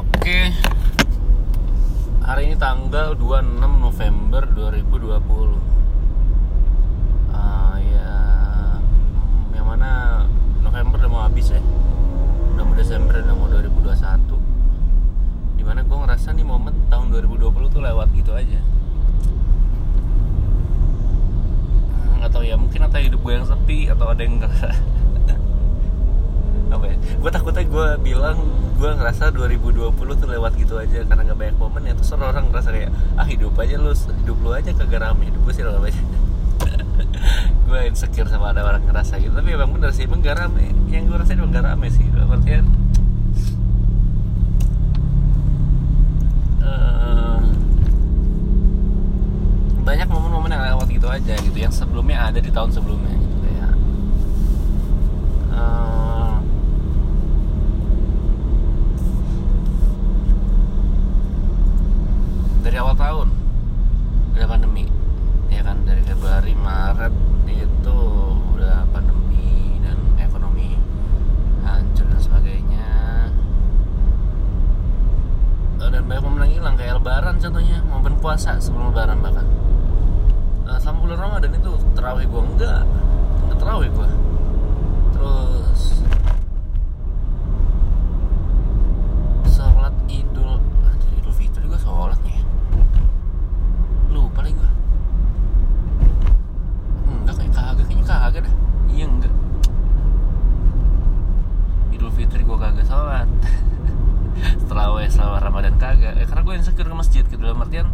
Oke. 0.00 0.48
Hari 2.24 2.48
ini 2.48 2.56
tanggal 2.56 3.12
26 3.20 3.60
November 3.60 4.48
2020. 4.48 5.60
Ah 7.36 7.76
ya, 7.76 8.08
yang 9.52 9.68
mana 9.68 10.24
November 10.64 11.04
udah 11.04 11.10
mau 11.12 11.28
habis 11.28 11.52
ya. 11.52 11.60
Udah 12.56 12.64
mau 12.64 12.72
Desember 12.80 13.12
udah 13.12 13.36
mau 13.36 13.52
2021. 13.52 14.40
Di 15.60 15.68
mana 15.68 15.84
gue 15.84 15.96
ngerasa 16.00 16.32
nih 16.32 16.48
momen 16.48 16.88
tahun 16.88 17.12
2020 17.20 17.68
tuh 17.68 17.84
lewat 17.84 18.08
gitu 18.16 18.32
aja. 18.32 18.56
Hmm, 22.08 22.24
Atau 22.24 22.40
ya 22.40 22.56
mungkin 22.56 22.88
atau 22.88 22.96
hidup 22.96 23.20
gue 23.20 23.36
yang 23.36 23.44
sepi 23.44 23.92
atau 23.92 24.08
ada 24.08 24.24
yang 24.24 24.40
ngerasa 24.40 24.72
apa 26.72 26.88
ya 26.88 26.96
gue 26.96 27.30
takutnya 27.34 27.68
gue 27.68 27.88
bilang 28.00 28.69
gue 28.80 28.88
ngerasa 28.96 29.28
2020 29.36 29.92
tuh 29.92 30.24
lewat 30.24 30.56
gitu 30.56 30.80
aja 30.80 31.04
karena 31.04 31.20
gak 31.28 31.36
banyak 31.36 31.56
momen 31.60 31.84
ya 31.84 31.92
terus 31.92 32.16
orang 32.16 32.48
ngerasa 32.48 32.72
kayak 32.72 32.88
ah 33.20 33.28
hidup 33.28 33.52
aja 33.60 33.76
lu 33.76 33.92
hidup 33.92 34.40
lu 34.40 34.56
aja 34.56 34.72
kagak 34.72 35.04
rame. 35.04 35.28
Hidup 35.28 35.44
gue 35.44 35.52
sih 35.52 35.60
rame 35.60 35.92
aja 35.92 36.00
gue 37.68 37.80
insecure 37.86 38.24
sama 38.32 38.56
ada 38.56 38.64
orang 38.64 38.80
ngerasa 38.88 39.20
gitu 39.20 39.36
tapi 39.36 39.52
emang 39.52 39.76
bener 39.76 39.92
sih 39.92 40.08
emang 40.08 40.24
gak 40.24 40.40
rame. 40.40 40.72
Yang 40.88 41.12
gue 41.12 41.16
rasain 41.20 41.36
emang 41.36 41.52
gak 41.52 41.68
rame 41.68 41.86
sih 41.92 42.08
dalam 42.08 42.32
artian 42.32 42.64
eh, 46.64 47.40
banyak 49.84 50.08
momen-momen 50.08 50.56
yang 50.56 50.64
lewat 50.72 50.88
gitu 50.88 51.04
aja 51.04 51.36
gitu 51.36 51.58
yang 51.60 51.74
sebelumnya 51.76 52.32
ada 52.32 52.40
di 52.40 52.48
tahun 52.48 52.72
sebelumnya 52.72 53.12
gitu 53.12 53.36
kayak 53.44 53.76
eh, 55.52 56.32
dari 62.70 62.78
awal 62.78 62.94
tahun 62.94 63.28
udah 64.38 64.46
pandemi 64.46 64.86
ya 65.50 65.66
kan? 65.66 65.82
Dari 65.82 66.06
Februari 66.06 66.54
Maret 66.54 67.10
itu 67.50 67.98
udah 68.54 68.86
pandemi 68.94 69.74
dan 69.82 69.98
ekonomi 70.22 70.78
hancur 71.66 72.06
dan 72.06 72.20
sebagainya 72.22 72.86
Eh, 75.80 75.88
dan 75.90 76.06
banyak 76.06 76.22
momen 76.22 76.46
yang 76.46 76.62
hilang 76.62 76.76
kayak 76.78 77.02
lebaran 77.02 77.42
contohnya 77.42 77.82
momen 77.90 78.14
puasa 78.22 78.54
sebelum 78.62 78.94
lebaran 78.94 79.18
bahkan 79.18 79.50
Eh, 80.70 80.78
selama 80.78 80.98
bulan 81.02 81.18
Ramadan 81.18 81.50
itu 81.50 81.70
terawih 81.98 82.30
gue 82.30 82.42
enggak 82.54 82.86
enggak 83.42 83.58
terawih 83.58 83.90
gue 83.90 84.08
terus 85.10 85.82
sholat 89.50 89.94
idul 90.06 90.62
anjir 90.86 91.10
idul 91.18 91.34
fitri 91.34 91.66
gue 91.66 91.80
sholatnya 91.80 92.38
ya. 92.38 92.44
lupa 94.14 94.46
lagi 94.46 94.54
gue 94.54 94.70
enggak 97.18 97.34
kayak 97.34 97.50
kagak 97.50 97.84
kayaknya 97.90 98.04
kagak 98.06 98.42
dah 98.46 98.54
iya 98.94 99.06
enggak 99.10 99.34
idul 101.90 102.14
fitri 102.14 102.46
gue 102.46 102.58
kagak 102.62 102.86
sholat 102.86 103.26
terawih 104.70 105.10
selama 105.10 105.42
ramadan 105.42 105.74
kagak 105.82 106.14
eh, 106.14 106.26
karena 106.30 106.42
gue 106.46 106.54
insecure 106.54 106.86
ke 106.86 106.94
masjid 106.94 107.26
gitu 107.26 107.42
dalam 107.42 107.58
artian 107.58 107.90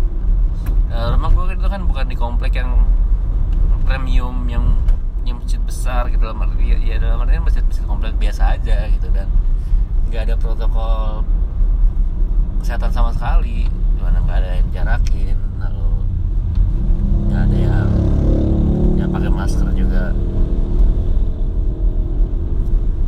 eh, 0.92 1.06
rumah 1.08 1.32
gue 1.32 1.56
itu 1.56 1.68
kan 1.72 1.82
bukan 1.88 2.04
di 2.04 2.16
komplek 2.20 2.60
yang 2.60 2.84
premium 3.86 4.46
yang 4.50 4.66
yang 5.22 5.38
masjid 5.38 5.62
besar 5.62 6.10
gitu 6.10 6.26
dalam 6.26 6.42
arti 6.42 6.74
ya, 6.74 6.78
ya 6.78 6.96
dalam 6.98 7.22
artian 7.22 7.42
masjid 7.46 7.62
masjid 7.62 7.86
komplek 7.86 8.14
biasa 8.18 8.58
aja 8.58 8.90
gitu 8.90 9.06
dan 9.14 9.30
nggak 10.10 10.22
ada 10.26 10.34
protokol 10.34 11.22
kesehatan 12.62 12.90
sama 12.90 13.10
sekali 13.14 13.70
di 13.70 14.00
mana 14.02 14.18
nggak 14.26 14.38
ada 14.42 14.50
yang 14.58 14.68
jarakin 14.74 15.38
lalu 15.62 15.90
nggak 17.30 17.40
ada 17.46 17.56
yang 17.58 17.90
yang 18.98 19.08
pakai 19.14 19.30
masker 19.30 19.70
juga 19.74 20.10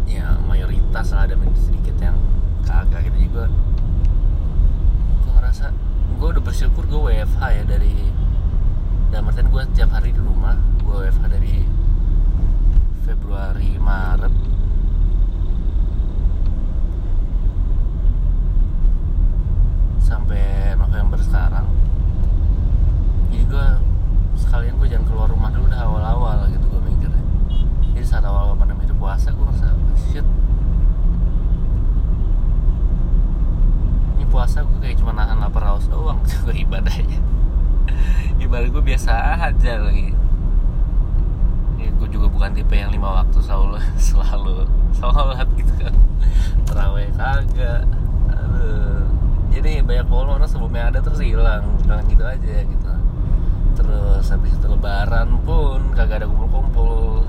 ya 0.06 0.38
mayoritas 0.46 1.06
lah 1.10 1.26
ada 1.26 1.34
sedikit 1.58 1.98
yang 1.98 2.18
kagak 2.62 3.02
gitu 3.10 3.18
juga 3.30 3.50
gue 5.26 5.32
ngerasa 5.34 5.74
gue 6.18 6.28
udah 6.38 6.42
bersyukur 6.42 6.86
gue 6.86 7.00
WFH 7.02 7.42
ya 7.50 7.64
dari 7.66 7.94
artian 9.28 9.52
gue 9.52 9.62
tiap 9.76 9.92
hari 9.92 10.08
di 10.08 10.20
rumah 10.24 10.56
gue 10.80 11.04
WFH 11.04 11.24
dari 11.28 11.60
Februari 13.04 13.76
Maret. 13.76 14.32
Sampai 20.00 20.72
November 20.80 21.20
sekarang. 21.20 21.68
Jadi 23.28 23.44
gue 23.52 23.66
sekalian 24.40 24.80
gue 24.80 24.88
jangan 24.96 25.04
keluar 25.04 25.28
rumah 25.28 25.52
dulu 25.52 25.68
dah 25.68 25.84
awal-awal 25.84 26.48
gitu 26.48 26.64
gue 26.64 26.80
mikirnya. 26.88 27.20
Jadi 27.92 28.08
saat 28.08 28.24
awal-awal 28.24 28.56
pandemi 28.56 28.88
itu 28.88 28.96
puasa 28.96 29.28
gue 29.28 29.44
ngerasa 29.44 29.76
shit. 30.08 30.24
Ini 34.16 34.24
puasa 34.32 34.64
gue 34.64 34.80
kayak 34.80 34.96
cuma 35.04 35.12
nahan 35.12 35.36
lapar 35.36 35.68
haus 35.68 35.84
doang 35.84 36.24
juga 36.32 36.56
ibadahnya 36.56 37.20
ibadah 38.38 38.68
gue 38.70 38.82
biasa 38.82 39.12
aja 39.42 39.72
lagi. 39.82 40.14
Ya, 41.78 41.88
gue 41.94 42.08
juga 42.10 42.26
bukan 42.30 42.54
tipe 42.54 42.74
yang 42.74 42.90
lima 42.90 43.22
waktu 43.22 43.38
selalu 43.42 43.78
selalu 44.08 44.66
sholat 44.94 45.48
gitu 45.58 45.72
kan. 45.78 45.94
Terawih 46.66 47.10
kagak. 47.14 47.82
Aduh. 48.32 49.06
Jadi 49.52 49.82
banyak 49.82 50.06
momen 50.06 50.38
orang 50.38 50.50
sebelumnya 50.50 50.90
ada 50.90 50.98
terus 51.02 51.18
hilang. 51.18 51.66
Jangan 51.82 52.04
gitu 52.06 52.24
aja 52.24 52.54
gitu. 52.62 52.92
Terus 53.78 54.24
habis 54.26 54.52
itu 54.54 54.66
lebaran 54.66 55.38
pun 55.42 55.94
kagak 55.94 56.22
ada 56.22 56.26
kumpul-kumpul. 56.30 57.26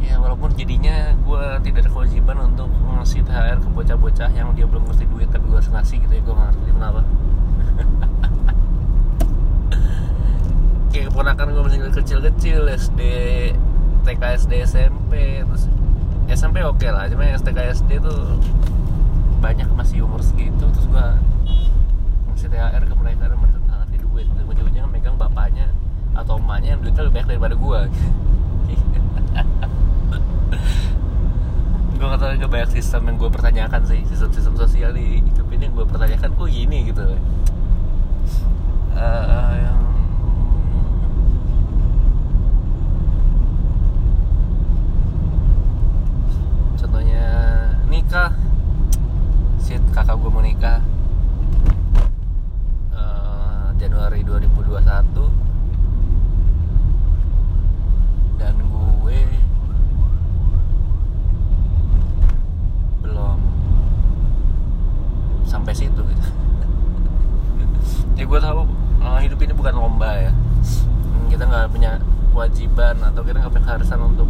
Ya 0.00 0.20
walaupun 0.20 0.54
jadinya 0.54 1.16
gue 1.26 1.44
tidak 1.64 1.88
ada 1.88 1.90
kewajiban 1.90 2.36
untuk 2.54 2.70
ngasih 3.06 3.22
THR 3.22 3.62
ke 3.62 3.68
bocah-bocah 3.70 4.30
yang 4.34 4.50
dia 4.58 4.66
belum 4.66 4.82
ngerti 4.90 5.06
duit 5.06 5.30
tapi 5.30 5.46
gue 5.46 5.62
harus 5.62 5.70
ngasih 5.70 6.02
gitu 6.02 6.10
ya 6.18 6.22
gue 6.26 6.34
ngerti 6.34 6.70
kenapa 6.74 7.00
keponakan 11.16 11.48
gue 11.48 11.64
masih 11.64 11.80
kecil-kecil 11.96 12.68
SD 12.76 13.00
TK 14.04 14.22
SD 14.36 14.52
SMP 14.68 15.40
terus 15.48 15.64
SMP 16.28 16.60
oke 16.60 16.84
lah 16.92 17.08
cuma 17.08 17.24
yang 17.24 17.40
TK 17.40 17.72
SD 17.72 18.04
tuh 18.04 18.36
banyak 19.40 19.64
masih 19.72 20.04
umur 20.04 20.20
segitu 20.20 20.60
terus 20.60 20.84
gue 20.84 21.06
ngasih 22.28 22.52
THR 22.52 22.84
ke 22.84 22.94
mereka 23.00 23.32
dan 23.32 23.40
mereka 23.40 23.56
nggak 23.64 23.78
ngerti 23.80 23.96
duit. 24.04 24.28
Dan 24.28 24.44
ujung-ujungnya 24.44 24.84
megang 24.92 25.16
bapaknya 25.16 25.72
atau 26.12 26.36
emaknya 26.36 26.76
yang 26.76 26.84
duitnya 26.84 27.08
lebih 27.08 27.14
banyak 27.16 27.28
daripada 27.32 27.56
gue 27.56 27.80
gue 31.96 32.06
gak 32.12 32.20
tau 32.20 32.36
juga 32.36 32.48
banyak 32.52 32.70
sistem 32.76 33.08
yang 33.08 33.16
gue 33.16 33.30
pertanyakan 33.32 33.80
sih 33.88 34.04
sistem-sistem 34.04 34.52
sosial 34.52 34.92
di 34.92 35.24
hidup 35.24 35.48
ini 35.48 35.64
yang 35.64 35.80
gue 35.80 35.86
pertanyakan 35.88 36.28
kok 36.36 36.48
gini 36.52 36.92
gitu. 36.92 37.08
Eh, 39.00 39.52
yang 39.64 39.76
contohnya 46.76 47.24
nikah. 48.16 48.32
Shit 49.60 49.82
kakak 49.92 50.16
gue 50.16 50.30
mau 50.32 50.40
nikah. 50.40 50.80
Eh, 52.96 53.66
Januari 53.76 54.24
2021 54.24 54.80
dan 58.40 58.56
gue 58.56 59.20
belum 63.04 63.38
sampai 65.44 65.76
situ 65.76 66.00
gitu. 66.00 66.24
Ya 68.16 68.24
gue 68.24 68.40
tahu 68.40 68.64
eh, 69.04 69.18
hidup 69.28 69.44
ini 69.44 69.52
bukan 69.52 69.76
lomba 69.76 70.08
ya. 70.16 70.32
Kita 71.28 71.44
nggak 71.44 71.68
punya 71.68 72.00
kewajiban 72.32 72.96
atau 72.96 73.20
kita 73.20 73.44
nggak 73.44 73.52
punya 73.52 73.66
keharusan 73.76 74.00
untuk 74.00 74.28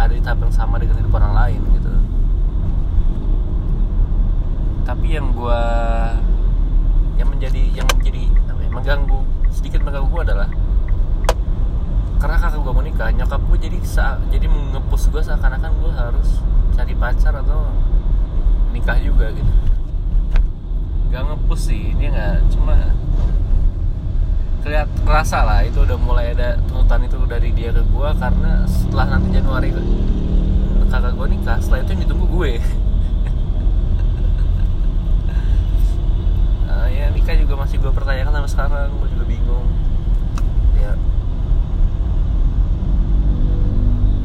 ada 0.00 0.12
di 0.16 0.24
tahap 0.24 0.40
yang 0.40 0.54
sama 0.56 0.80
dengan 0.80 0.96
hidup 1.04 1.12
orang 1.20 1.36
lain 1.36 1.60
gitu 1.76 1.86
tapi 4.86 5.18
yang 5.18 5.34
gue 5.34 5.62
yang 7.18 7.26
menjadi 7.26 7.62
yang 7.74 7.90
menjadi 7.90 8.30
apa 8.46 8.60
ya, 8.62 8.70
mengganggu 8.70 9.18
sedikit 9.50 9.82
mengganggu 9.82 10.06
gue 10.14 10.22
adalah 10.22 10.48
karena 12.22 12.36
kakak 12.38 12.62
gue 12.62 12.72
mau 12.72 12.84
nikah 12.86 13.10
nyokap 13.10 13.42
gue 13.50 13.58
jadi 13.66 13.78
jadi 14.30 14.46
ngepus 14.46 15.10
gue 15.10 15.22
seakan-akan 15.26 15.74
gue 15.82 15.90
harus 15.90 16.40
cari 16.78 16.94
pacar 16.94 17.34
atau 17.34 17.66
nikah 18.70 18.96
juga 19.02 19.32
gitu. 19.34 19.52
Gak 21.10 21.22
ngepus 21.34 21.60
sih 21.66 21.92
dia 21.98 22.08
nggak 22.14 22.36
cuma 22.54 22.94
kelihat 24.62 24.88
kerasa 25.02 25.42
lah 25.42 25.60
itu 25.66 25.82
udah 25.82 25.98
mulai 25.98 26.30
ada 26.34 26.58
tuntutan 26.66 27.06
itu 27.06 27.18
dari 27.26 27.50
dia 27.54 27.74
ke 27.74 27.82
gue 27.82 28.10
karena 28.22 28.66
setelah 28.70 29.06
nanti 29.18 29.34
Januari 29.34 29.70
kakak 30.90 31.12
gue 31.14 31.26
nikah 31.34 31.58
setelah 31.58 31.82
itu 31.82 31.90
yang 31.94 32.02
ditunggu 32.06 32.26
gue 32.30 32.50
pertanyakan 38.06 38.32
sampai 38.38 38.50
sekarang 38.54 38.94
gue 39.02 39.08
juga 39.18 39.24
bingung. 39.26 39.66
Ya. 40.78 40.94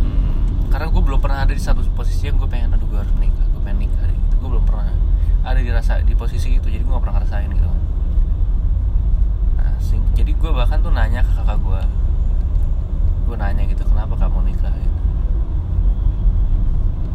Hmm, 0.06 0.70
karena 0.70 0.86
gue 0.86 1.02
belum 1.02 1.18
pernah 1.18 1.42
ada 1.42 1.54
di 1.56 1.64
satu 1.64 1.82
posisi 1.98 2.30
yang 2.30 2.38
gue 2.38 2.46
pengen 2.46 2.78
aduh 2.78 2.86
gue 2.86 3.00
harus 3.02 3.10
menikah 3.18 3.42
gue 3.42 3.62
pengen 3.66 3.90
nikah 3.90 4.06
gitu. 4.06 4.36
Gue 4.38 4.50
belum 4.54 4.66
pernah 4.70 4.94
ada 5.42 5.58
di 5.58 5.72
rasa 5.74 6.06
di 6.06 6.14
posisi 6.14 6.62
itu 6.62 6.70
jadi 6.70 6.86
gue 6.86 6.94
gak 6.94 7.02
pernah 7.02 7.18
ngerasain 7.18 7.50
gitu. 7.50 7.70
Nah, 9.58 9.74
sing- 9.82 10.12
jadi 10.14 10.32
gue 10.38 10.52
bahkan 10.54 10.78
tuh 10.86 10.94
nanya 10.94 11.26
ke 11.26 11.32
kakak 11.42 11.58
gue 11.58 11.82
gue 13.26 13.36
nanya 13.40 13.64
gitu 13.66 13.82
kenapa 13.90 14.14
kamu 14.14 14.54
nikah? 14.54 14.70
Gitu. 14.78 15.02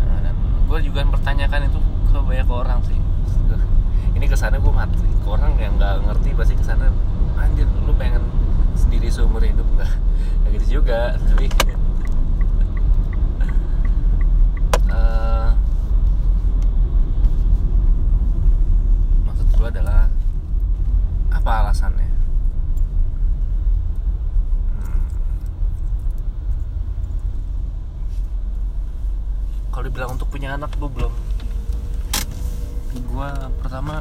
Nah, 0.02 0.18
dan 0.18 0.34
gue 0.66 0.78
juga 0.82 1.06
mempertanyakan 1.06 1.70
itu 1.70 1.78
ke 2.10 2.18
banyak 2.18 2.48
orang 2.50 2.82
sih 2.82 2.98
ini 4.16 4.24
ke 4.24 4.36
sana 4.36 4.56
gue 4.56 4.72
mati. 4.72 5.04
Orang 5.28 5.60
yang 5.60 5.76
nggak 5.76 6.08
ngerti 6.08 6.32
pasti 6.32 6.54
ke 6.56 6.64
sana 6.64 6.88
anjir 7.36 7.68
lu 7.84 7.92
pengen 8.00 8.24
sendiri 8.72 9.12
seumur 9.12 9.44
hidup 9.44 9.68
nggak? 9.76 9.92
Nggak 10.40 10.50
gitu 10.56 10.80
juga 10.80 11.20
tapi 11.20 11.46
eh, 14.96 15.48
maksud 19.28 19.46
gue 19.52 19.68
adalah 19.68 20.08
apa 21.28 21.50
alasannya? 21.68 22.08
Hmm. 24.80 25.04
kalau 29.68 29.84
dibilang 29.84 30.16
untuk 30.16 30.32
punya 30.32 30.56
anak 30.56 30.72
gue 30.80 30.88
belum 30.88 31.35
gue 33.00 33.28
pertama 33.60 34.00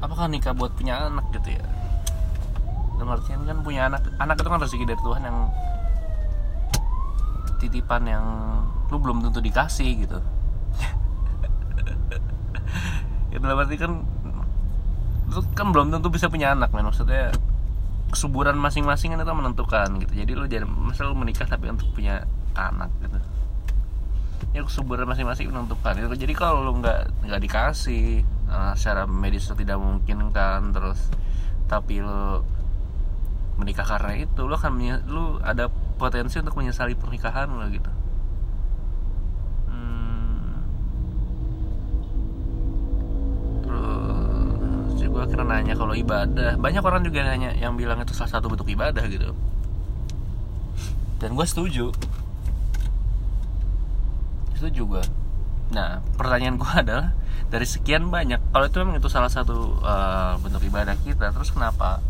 apakah 0.00 0.28
nikah 0.28 0.52
buat 0.56 0.72
punya 0.76 1.08
anak 1.08 1.24
gitu 1.32 1.56
ya? 1.56 1.64
Dalam 2.96 3.10
artian 3.16 3.42
kan 3.44 3.58
punya 3.64 3.88
anak 3.88 4.04
anak 4.20 4.36
itu 4.40 4.48
kan 4.48 4.60
rezeki 4.60 4.84
dari 4.88 5.00
Tuhan 5.00 5.22
yang 5.24 5.38
titipan 7.60 8.02
yang 8.04 8.24
lu 8.92 8.96
belum 9.00 9.24
tentu 9.24 9.40
dikasih 9.40 9.90
gitu. 10.06 10.18
Ya 13.34 13.42
dalam 13.42 13.58
arti 13.58 13.74
kan 13.74 14.06
lu 15.34 15.40
kan 15.58 15.74
belum 15.74 15.90
tentu 15.90 16.06
bisa 16.08 16.30
punya 16.30 16.54
anak 16.54 16.70
men. 16.70 16.86
Maksudnya 16.86 17.34
kesuburan 18.14 18.54
masing-masing 18.54 19.10
kan 19.10 19.26
itu 19.26 19.34
menentukan 19.34 19.88
gitu. 20.06 20.12
Jadi 20.22 20.32
lu 20.38 20.46
jangan 20.46 20.70
masa 20.70 21.02
lu 21.10 21.18
menikah 21.18 21.50
tapi 21.50 21.66
untuk 21.66 21.90
punya 21.90 22.22
anak 22.54 22.94
gitu 23.02 23.33
ya 24.54 24.62
kesuburan 24.62 25.10
masing-masing 25.10 25.50
menentukan 25.50 25.98
gitu. 25.98 26.14
jadi 26.14 26.32
kalau 26.38 26.62
lu 26.62 26.78
nggak 26.78 27.26
nggak 27.26 27.40
dikasih 27.42 28.22
eh, 28.24 28.72
secara 28.78 29.02
medis 29.04 29.50
itu 29.50 29.54
tidak 29.58 29.82
mungkin 29.82 30.30
kan 30.30 30.70
terus 30.70 31.10
tapi 31.66 31.98
lu 31.98 32.46
menikah 33.58 33.82
karena 33.82 34.14
itu 34.14 34.46
lu 34.46 34.54
akan 34.54 34.72
lu 35.10 35.42
ada 35.42 35.66
potensi 35.98 36.38
untuk 36.38 36.54
menyesali 36.54 36.94
pernikahan 36.94 37.50
lo 37.50 37.66
gitu 37.70 37.90
Hmm. 39.66 40.62
terus 43.66 45.02
gue 45.02 45.22
akhirnya 45.22 45.46
nanya 45.50 45.74
kalau 45.74 45.94
ibadah 45.98 46.54
banyak 46.58 46.82
orang 46.82 47.02
juga 47.02 47.26
nanya 47.26 47.50
yang 47.58 47.74
bilang 47.74 47.98
itu 48.02 48.14
salah 48.14 48.38
satu 48.38 48.46
bentuk 48.46 48.70
ibadah 48.70 49.02
gitu 49.10 49.34
dan 51.18 51.30
gue 51.34 51.46
setuju 51.46 51.90
setuju 54.64 54.96
gue 54.96 55.04
nah 55.76 56.00
pertanyaan 56.16 56.56
gue 56.56 56.72
adalah 56.88 57.12
dari 57.52 57.68
sekian 57.68 58.08
banyak 58.08 58.40
kalau 58.48 58.64
itu 58.64 58.76
memang 58.80 58.96
itu 58.96 59.12
salah 59.12 59.28
satu 59.28 59.76
eh, 59.84 60.32
bentuk 60.40 60.64
ibadah 60.64 60.96
kita 61.04 61.28
terus 61.36 61.52
kenapa 61.52 62.00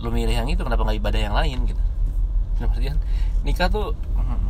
lu 0.00 0.08
milih 0.08 0.32
yang 0.32 0.48
itu? 0.48 0.64
Kenapa 0.64 0.80
nggak 0.88 0.96
ibadah 0.96 1.20
yang 1.20 1.36
lain 1.36 1.58
gitu? 1.68 1.82
Artian 2.60 2.96
nikah 3.40 3.72
tuh 3.72 3.96
hmm, 3.96 4.40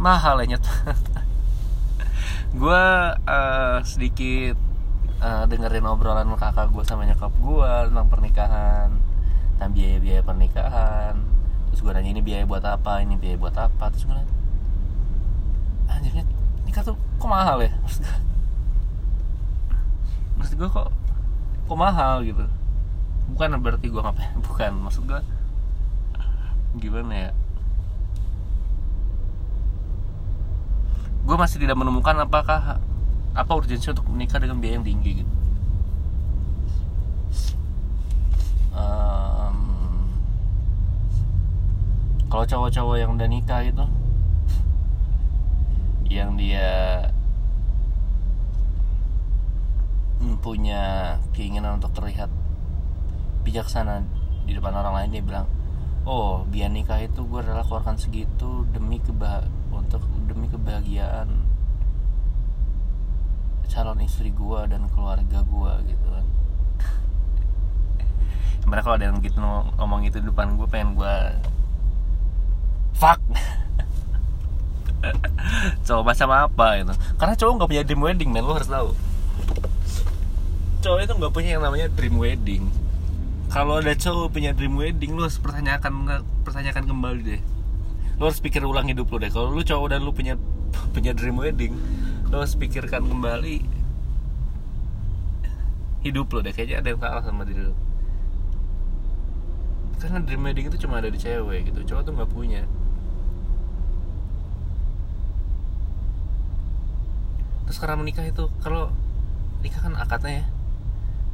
mahal 0.04 0.40
ya 0.40 0.56
gue 2.60 2.84
eh, 3.28 3.78
sedikit 3.84 4.56
eh, 5.20 5.44
dengerin 5.52 5.84
obrolan 5.84 6.32
kakak 6.32 6.72
gue 6.72 6.80
sama 6.88 7.04
nyokap 7.04 7.28
gue 7.28 7.72
tentang 7.92 8.08
pernikahan 8.08 8.88
tentang 9.56 9.70
biaya-biaya 9.76 10.22
pernikahan 10.24 11.37
terus 11.78 11.86
gue 11.86 11.94
nanya 11.94 12.10
ini 12.10 12.22
biaya 12.26 12.42
buat 12.42 12.66
apa? 12.66 13.06
Ini 13.06 13.14
biaya 13.14 13.38
buat 13.38 13.54
apa? 13.54 13.86
Terus 13.94 14.02
gue 14.02 14.10
nanya 14.18 14.34
anjirnya 15.86 16.26
nikah 16.66 16.82
tuh 16.82 16.98
kok 16.98 17.30
mahal 17.30 17.62
ya? 17.62 17.70
Maksud 17.86 18.02
gue 18.02 18.18
maksud 20.42 20.54
gue 20.58 20.66
kok 20.74 20.90
kok 21.70 21.78
mahal 21.78 22.26
gitu. 22.26 22.42
Bukan 23.30 23.62
berarti 23.62 23.86
gue 23.86 24.02
ngapain 24.02 24.34
bukan. 24.50 24.72
Maksud 24.90 25.06
gue 25.06 25.22
gimana 26.82 27.14
ya? 27.14 27.30
Gue 31.30 31.36
masih 31.38 31.62
tidak 31.62 31.78
menemukan 31.78 32.26
apakah 32.26 32.82
apa 33.38 33.52
urgensi 33.54 33.86
untuk 33.94 34.10
menikah 34.10 34.42
dengan 34.42 34.58
biaya 34.58 34.82
yang 34.82 34.86
tinggi 34.90 35.22
gitu. 35.22 35.32
Em, 38.74 39.67
kalau 42.28 42.44
cowok-cowok 42.44 42.96
yang 43.00 43.10
udah 43.16 43.28
nikah 43.28 43.64
itu 43.64 43.84
yang 46.08 46.36
dia 46.36 47.04
punya 50.44 51.16
keinginan 51.36 51.80
untuk 51.80 51.92
terlihat 51.92 52.32
bijaksana 53.44 54.04
di 54.48 54.56
depan 54.56 54.72
orang 54.72 54.94
lain 54.96 55.10
dia 55.12 55.24
bilang 55.24 55.46
oh 56.08 56.44
biar 56.48 56.72
nikah 56.72 57.00
itu 57.04 57.24
gue 57.24 57.40
rela 57.44 57.64
keluarkan 57.64 58.00
segitu 58.00 58.64
demi 58.72 59.00
keba 59.00 59.44
untuk 59.72 60.04
demi 60.24 60.48
kebahagiaan 60.48 61.28
calon 63.68 64.00
istri 64.00 64.32
gue 64.32 64.60
dan 64.64 64.88
keluarga 64.96 65.44
gue 65.44 65.72
gitu 65.92 66.06
kan. 66.08 66.26
Gimana 68.64 68.80
kalau 68.80 68.96
ada 68.96 69.12
yang 69.12 69.20
gitu 69.20 69.36
ngomong 69.76 70.08
itu 70.08 70.24
di 70.24 70.26
depan 70.32 70.56
gue 70.56 70.64
pengen 70.64 70.96
gue 70.96 71.14
fuck. 72.98 73.22
Cowok 75.86 76.04
macam 76.04 76.28
apa 76.34 76.66
gitu 76.82 76.94
karena 77.18 77.34
cowok 77.38 77.52
nggak 77.58 77.70
punya 77.70 77.84
dream 77.86 78.02
wedding 78.02 78.30
men. 78.34 78.44
Lo 78.44 78.54
harus 78.58 78.70
tahu. 78.70 78.90
Cowok 80.82 81.00
itu 81.02 81.12
nggak 81.18 81.32
punya 81.34 81.50
yang 81.58 81.62
namanya 81.62 81.86
dream 81.90 82.18
wedding. 82.18 82.70
Kalau 83.48 83.80
ada 83.80 83.96
cowok 83.96 84.34
punya 84.34 84.52
dream 84.52 84.76
wedding 84.76 85.16
lu 85.16 85.24
harus 85.24 85.40
pertanyakan 85.40 86.22
pertanyakan 86.44 86.84
kembali 86.86 87.20
deh. 87.24 87.42
Lu 88.20 88.28
harus 88.28 88.38
pikir 88.42 88.62
ulang 88.62 88.86
hidup 88.86 89.08
lu 89.10 89.18
deh. 89.18 89.30
Kalau 89.32 89.50
lu 89.50 89.62
cowok 89.64 89.88
dan 89.94 90.04
lu 90.04 90.12
punya 90.14 90.38
punya 90.94 91.16
dream 91.16 91.38
wedding 91.38 91.74
lu 92.28 92.34
harus 92.36 92.54
pikirkan 92.54 93.08
kembali 93.08 93.64
hidup 96.06 96.26
lu 96.30 96.38
deh. 96.44 96.52
Kayaknya 96.54 96.76
ada 96.84 96.88
yang 96.92 97.00
salah 97.00 97.22
sama 97.24 97.42
diri 97.42 97.62
lu. 97.66 97.74
Karena 99.98 100.22
dream 100.22 100.42
wedding 100.46 100.70
itu 100.70 100.78
cuma 100.86 101.02
ada 101.02 101.10
di 101.10 101.18
cewek 101.18 101.74
gitu. 101.74 101.82
Cowok 101.82 102.02
tuh 102.06 102.12
nggak 102.14 102.30
punya 102.30 102.62
terus 107.68 107.84
karena 107.84 108.00
menikah 108.00 108.24
itu 108.24 108.48
kalau 108.64 108.88
nikah 109.60 109.84
kan 109.84 109.92
akadnya 110.00 110.40
ya. 110.40 110.44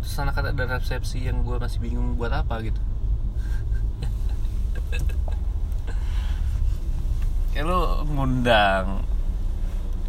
Terus 0.03 0.19
anak 0.19 0.43
ada 0.43 0.67
resepsi 0.67 1.23
yang 1.23 1.47
gue 1.47 1.63
masih 1.63 1.79
bingung 1.79 2.19
buat 2.19 2.35
apa 2.35 2.59
gitu. 2.67 2.83
Ya 7.55 7.63
lu 7.63 8.03
ngundang 8.11 9.07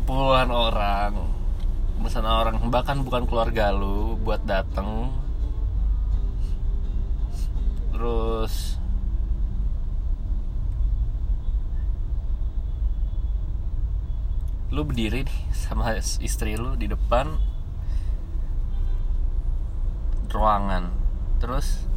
puluhan 0.09 0.49
orang 0.49 1.13
misalnya 2.01 2.41
orang 2.41 2.57
bahkan 2.73 3.05
bukan 3.05 3.29
keluarga 3.29 3.69
lu 3.69 4.17
buat 4.21 4.41
dateng 4.45 5.13
terus 7.93 8.77
lu 14.75 14.83
berdiri 14.83 15.23
nih 15.23 15.39
sama 15.55 15.95
istri 15.95 16.59
lu 16.59 16.75
di 16.75 16.91
depan 16.91 17.31
ruangan. 20.27 20.91
Terus 21.39 21.87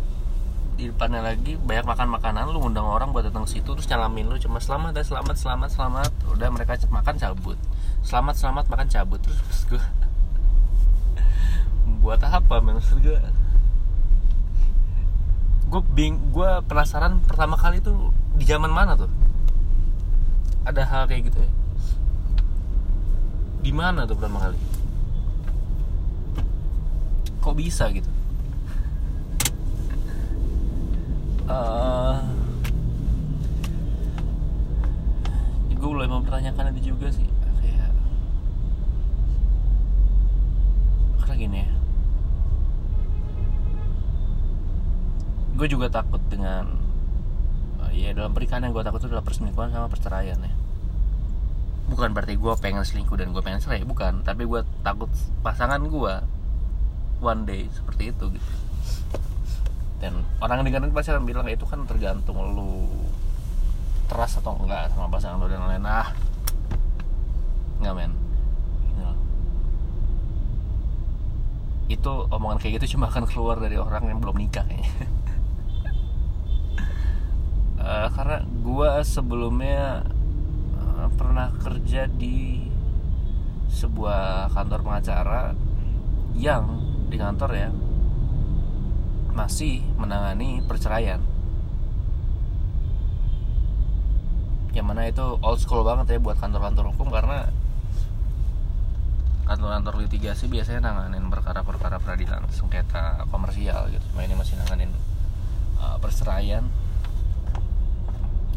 di 0.79 0.87
depannya 0.87 1.27
lagi 1.27 1.59
banyak 1.59 1.83
makan 1.83 2.07
makanan 2.07 2.55
lu 2.55 2.63
ngundang 2.63 2.87
orang 2.87 3.11
buat 3.11 3.27
datang 3.27 3.51
situ 3.51 3.75
terus 3.75 3.91
nyalamin 3.91 4.31
lu 4.31 4.39
cuma 4.39 4.63
selamat 4.63 4.95
dan 4.95 5.03
selamat 5.03 5.35
selamat 5.35 5.71
selamat. 5.75 6.11
Udah 6.31 6.49
mereka 6.55 6.79
makan 6.87 7.19
cabut. 7.19 7.59
Selamat 8.07 8.39
selamat 8.39 8.71
makan 8.71 8.87
cabut. 8.87 9.19
Terus 9.27 9.43
maksud 9.43 9.67
gue 9.75 9.83
buat 12.07 12.23
apa 12.23 12.63
men? 12.63 12.79
Maksud 12.79 13.03
gue 13.03 13.19
gue 15.69 15.83
bing 15.99 16.31
gue 16.31 16.51
penasaran 16.71 17.19
pertama 17.27 17.59
kali 17.59 17.83
tuh 17.83 18.15
di 18.39 18.47
zaman 18.47 18.71
mana 18.71 18.95
tuh? 18.95 19.11
Ada 20.63 20.87
hal 20.87 21.11
kayak 21.11 21.27
gitu 21.27 21.43
ya 21.43 21.58
di 23.69 23.77
mana 23.77 24.09
tuh 24.09 24.17
pertama 24.17 24.49
kali? 24.49 24.57
Kok 27.45 27.53
bisa 27.53 27.85
gitu? 27.93 28.09
Uh, 31.45 32.17
gue 35.69 35.85
mulai 35.85 36.09
mempertanyakan 36.09 36.73
itu 36.81 36.97
juga 36.97 37.13
sih 37.13 37.29
kayak 37.61 37.93
karena 41.21 41.35
gini 41.37 41.59
ya. 41.61 41.71
Gue 45.61 45.69
juga 45.69 45.93
takut 45.93 46.25
dengan 46.33 46.73
ya 47.93 48.17
dalam 48.17 48.33
pernikahan 48.33 48.65
yang 48.65 48.73
gue 48.73 48.81
takut 48.81 49.05
itu 49.05 49.13
adalah 49.13 49.29
perselingkuhan 49.29 49.77
sama 49.77 49.93
perceraian 49.93 50.41
ya 50.41 50.58
bukan 51.89 52.13
berarti 52.13 52.37
gue 52.37 52.53
pengen 52.61 52.85
selingkuh 52.85 53.17
dan 53.17 53.33
gue 53.33 53.43
pengen 53.43 53.61
cerai 53.61 53.83
bukan. 53.83 54.23
Tapi 54.23 54.45
gue 54.45 54.61
takut 54.85 55.11
pasangan 55.41 55.81
gue 55.81 56.15
one 57.19 57.43
day 57.49 57.67
seperti 57.73 58.13
itu 58.15 58.25
gitu. 58.37 58.51
Dan 59.99 60.23
orang 60.39 60.63
dengerin 60.63 60.95
pasti 60.95 61.11
akan 61.11 61.27
bilang 61.27 61.49
itu 61.51 61.67
kan 61.67 61.83
tergantung 61.89 62.39
lu 62.55 62.87
teras 64.07 64.39
atau 64.39 64.57
enggak 64.57 64.95
sama 64.95 65.11
pasangan 65.11 65.43
lu 65.43 65.51
dan 65.51 65.65
lain-lain. 65.67 65.85
Ah. 65.85 66.09
Nggak 67.83 67.95
men. 67.97 68.13
Itu 71.89 72.29
omongan 72.29 72.61
kayak 72.61 72.85
gitu 72.85 73.01
cuma 73.01 73.09
akan 73.09 73.25
keluar 73.25 73.57
dari 73.57 73.81
orang 73.81 74.13
yang 74.13 74.21
belum 74.21 74.37
nikah 74.37 74.65
kayaknya. 74.69 74.93
Eh, 77.79 78.09
karena 78.13 78.45
gua 78.61 79.01
sebelumnya 79.01 80.05
pernah 81.15 81.55
kerja 81.57 82.11
di 82.11 82.69
sebuah 83.69 84.51
kantor 84.53 84.81
pengacara 84.81 85.53
yang 86.35 86.81
di 87.09 87.17
kantor 87.17 87.51
ya 87.55 87.71
masih 89.33 89.85
menangani 89.95 90.65
perceraian. 90.67 91.23
Yang 94.75 94.87
mana 94.87 95.03
itu 95.07 95.25
old 95.41 95.63
school 95.63 95.87
banget 95.87 96.17
ya 96.17 96.19
buat 96.19 96.37
kantor-kantor 96.43 96.93
hukum 96.95 97.09
karena 97.15 97.49
kantor-kantor 99.49 100.05
litigasi 100.05 100.45
biasanya 100.51 100.93
nanganin 100.93 101.25
perkara-perkara 101.33 101.97
peradilan 102.03 102.45
sengketa 102.53 103.25
komersial 103.33 103.89
gitu. 103.89 104.05
Cuma 104.13 104.27
ini 104.27 104.35
masih 104.37 104.59
nanganin 104.61 104.93
uh, 105.81 105.97
perceraian. 106.03 106.67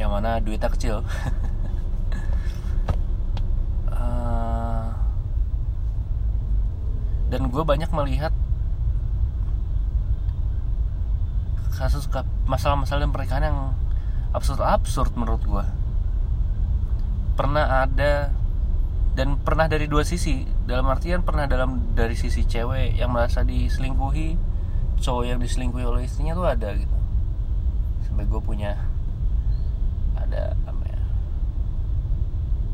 Yang 0.01 0.09
mana 0.09 0.41
duitnya 0.41 0.69
kecil 0.73 1.05
Uh, 3.91 4.89
dan 7.31 7.47
gue 7.47 7.63
banyak 7.63 7.87
melihat 7.95 8.35
kasus 11.71 12.05
masalah-masalah 12.45 13.01
dalam 13.01 13.15
pernikahan 13.15 13.47
yang 13.49 13.59
absurd 14.35 14.61
absurd 14.61 15.15
menurut 15.17 15.41
gue 15.41 15.65
pernah 17.39 17.87
ada 17.87 18.29
dan 19.11 19.35
pernah 19.41 19.67
dari 19.67 19.89
dua 19.91 20.07
sisi. 20.07 20.45
Dalam 20.63 20.87
artian 20.87 21.25
pernah 21.25 21.49
dalam 21.49 21.95
dari 21.97 22.15
sisi 22.15 22.47
cewek 22.47 22.95
yang 22.95 23.11
merasa 23.11 23.43
diselingkuhi 23.43 24.37
cowok 25.01 25.23
yang 25.25 25.39
diselingkuhi 25.41 25.83
oleh 25.83 26.05
istrinya 26.05 26.37
tuh 26.37 26.47
ada 26.47 26.69
gitu. 26.77 26.95
Sampai 28.05 28.29
gue 28.29 28.41
punya 28.43 28.77
ada 30.15 30.53
apa 30.69 30.83
ya 30.85 31.01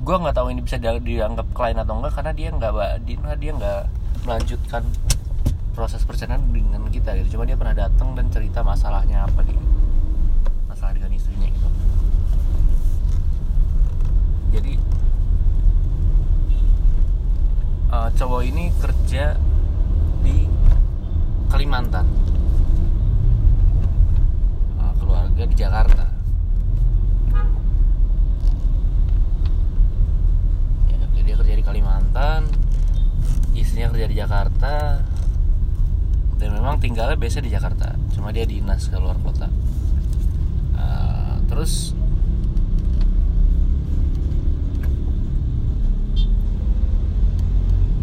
gue 0.03 0.15
nggak 0.19 0.35
tahu 0.35 0.47
ini 0.51 0.61
bisa 0.61 0.77
dia- 0.77 0.99
dianggap 0.99 1.47
klien 1.55 1.79
atau 1.79 1.95
enggak 1.99 2.13
karena 2.19 2.31
dia 2.35 2.49
nggak 2.51 2.73
dia 3.39 3.51
nggak 3.55 3.81
melanjutkan 4.27 4.83
proses 5.71 6.03
perceraian 6.03 6.43
dengan 6.51 6.83
kita 6.91 7.15
gitu. 7.23 7.39
Cuma 7.39 7.47
dia 7.47 7.55
pernah 7.55 7.71
datang 7.71 8.11
dan 8.11 8.27
cerita 8.27 8.59
masalahnya 8.59 9.23
apa 9.23 9.39
gitu. 9.47 9.63
Masalah 10.67 10.91
dengan 10.91 11.15
istrinya 11.15 11.47
gitu. 11.47 11.69
Jadi 14.51 14.73
eh, 17.87 18.09
cowok 18.19 18.41
ini 18.43 18.75
kerja 18.75 19.39
di 20.19 20.43
Kalimantan. 21.47 22.03
Eh, 24.75 24.93
keluarga 24.99 25.43
di 25.47 25.55
Jakarta. 25.55 26.05
Ya, 30.91 30.95
dia 31.23 31.35
kerja 31.39 31.55
di 31.55 31.63
Kalimantan 31.63 32.66
istrinya 33.57 33.89
kerja 33.91 34.07
di 34.07 34.15
Jakarta 34.17 35.01
dan 36.37 36.49
memang 36.53 36.77
tinggalnya 36.77 37.17
biasa 37.17 37.41
di 37.41 37.49
Jakarta 37.49 37.97
cuma 38.13 38.29
dia 38.29 38.45
dinas 38.45 38.85
ke 38.85 38.97
luar 39.01 39.17
kota. 39.25 39.49
Uh, 40.77 41.41
terus 41.49 41.97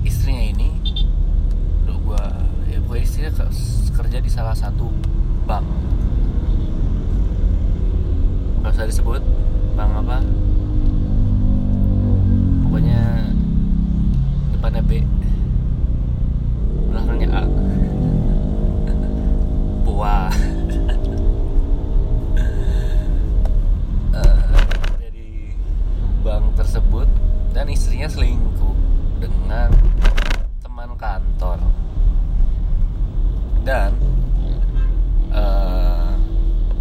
istrinya 0.03 0.45
ini 0.51 0.71
Duh 1.87 1.99
gua 2.03 2.23
ya 2.67 2.83
pokoknya 2.83 3.05
istrinya 3.07 3.33
ke- 3.33 3.95
kerja 3.95 4.19
di 4.19 4.31
salah 4.31 4.57
satu 4.59 4.91
bank. 5.47 5.67
Nggak 8.61 8.75
usah 8.75 8.87
disebut 8.91 9.23
bank 9.79 9.93
apa. 10.03 10.19
Pokoknya 12.67 13.31
depannya 14.51 14.83
B 14.83 15.05
belakangnya 17.15 17.31
A. 17.31 17.43
Buah 19.87 20.35
Eh, 24.15 24.47
jadi 25.03 25.27
bank 26.23 26.55
tersebut 26.55 27.11
dan 27.51 27.67
istrinya 27.67 28.07
selingkuh 28.07 28.75
dengan 29.19 29.75
teman 30.63 30.95
kantor. 30.95 31.59
Dan 33.67 33.91
eh, 35.35 36.11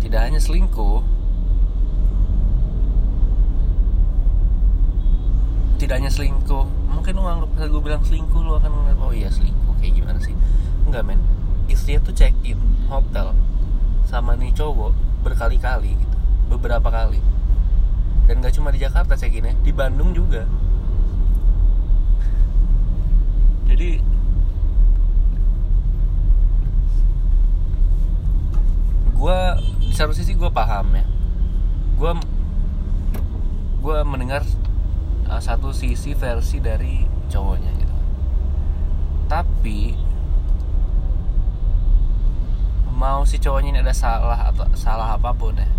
tidak 0.02 0.22
hanya 0.30 0.38
selingkuh 0.38 1.02
tidak 5.82 6.00
hanya 6.00 6.12
selingkuh 6.14 6.64
mungkin 6.88 7.12
lu 7.18 7.28
anggap 7.28 7.50
gue 7.60 7.82
bilang 7.84 8.00
selingkuh 8.08 8.40
lu 8.40 8.56
akan 8.56 8.72
oh 9.04 9.12
iya 9.12 9.28
selingkuh 9.28 9.63
kayak 9.84 10.00
gimana 10.00 10.20
sih? 10.24 10.32
Enggak 10.88 11.04
men. 11.04 11.20
Istrinya 11.68 12.00
tuh 12.08 12.16
check 12.16 12.32
in 12.48 12.60
hotel 12.88 13.36
sama 14.08 14.40
nih 14.40 14.56
cowok 14.56 14.96
berkali-kali 15.28 16.00
gitu 16.00 16.18
beberapa 16.48 16.88
kali. 16.88 17.20
Dan 18.24 18.40
gak 18.40 18.56
cuma 18.56 18.72
di 18.72 18.80
Jakarta 18.80 19.20
check 19.20 19.36
innya 19.36 19.52
di 19.60 19.76
Bandung 19.76 20.16
juga. 20.16 20.48
Jadi 23.68 24.00
gue 29.14 29.40
di 29.84 29.96
satu 29.96 30.16
sisi 30.16 30.32
gue 30.40 30.52
paham 30.52 30.88
ya. 30.96 31.04
Gue 32.00 32.12
gue 33.84 33.98
mendengar 34.08 34.48
uh, 35.28 35.42
satu 35.44 35.76
sisi 35.76 36.16
versi 36.16 36.64
dari 36.64 37.04
cowoknya 37.28 37.73
tapi 39.64 39.96
mau 43.00 43.24
si 43.24 43.40
cowoknya 43.40 43.70
ini 43.72 43.80
ada 43.80 43.96
salah 43.96 44.52
atau 44.52 44.68
salah 44.76 45.16
apa 45.16 45.32
pun 45.32 45.56
ya. 45.56 45.72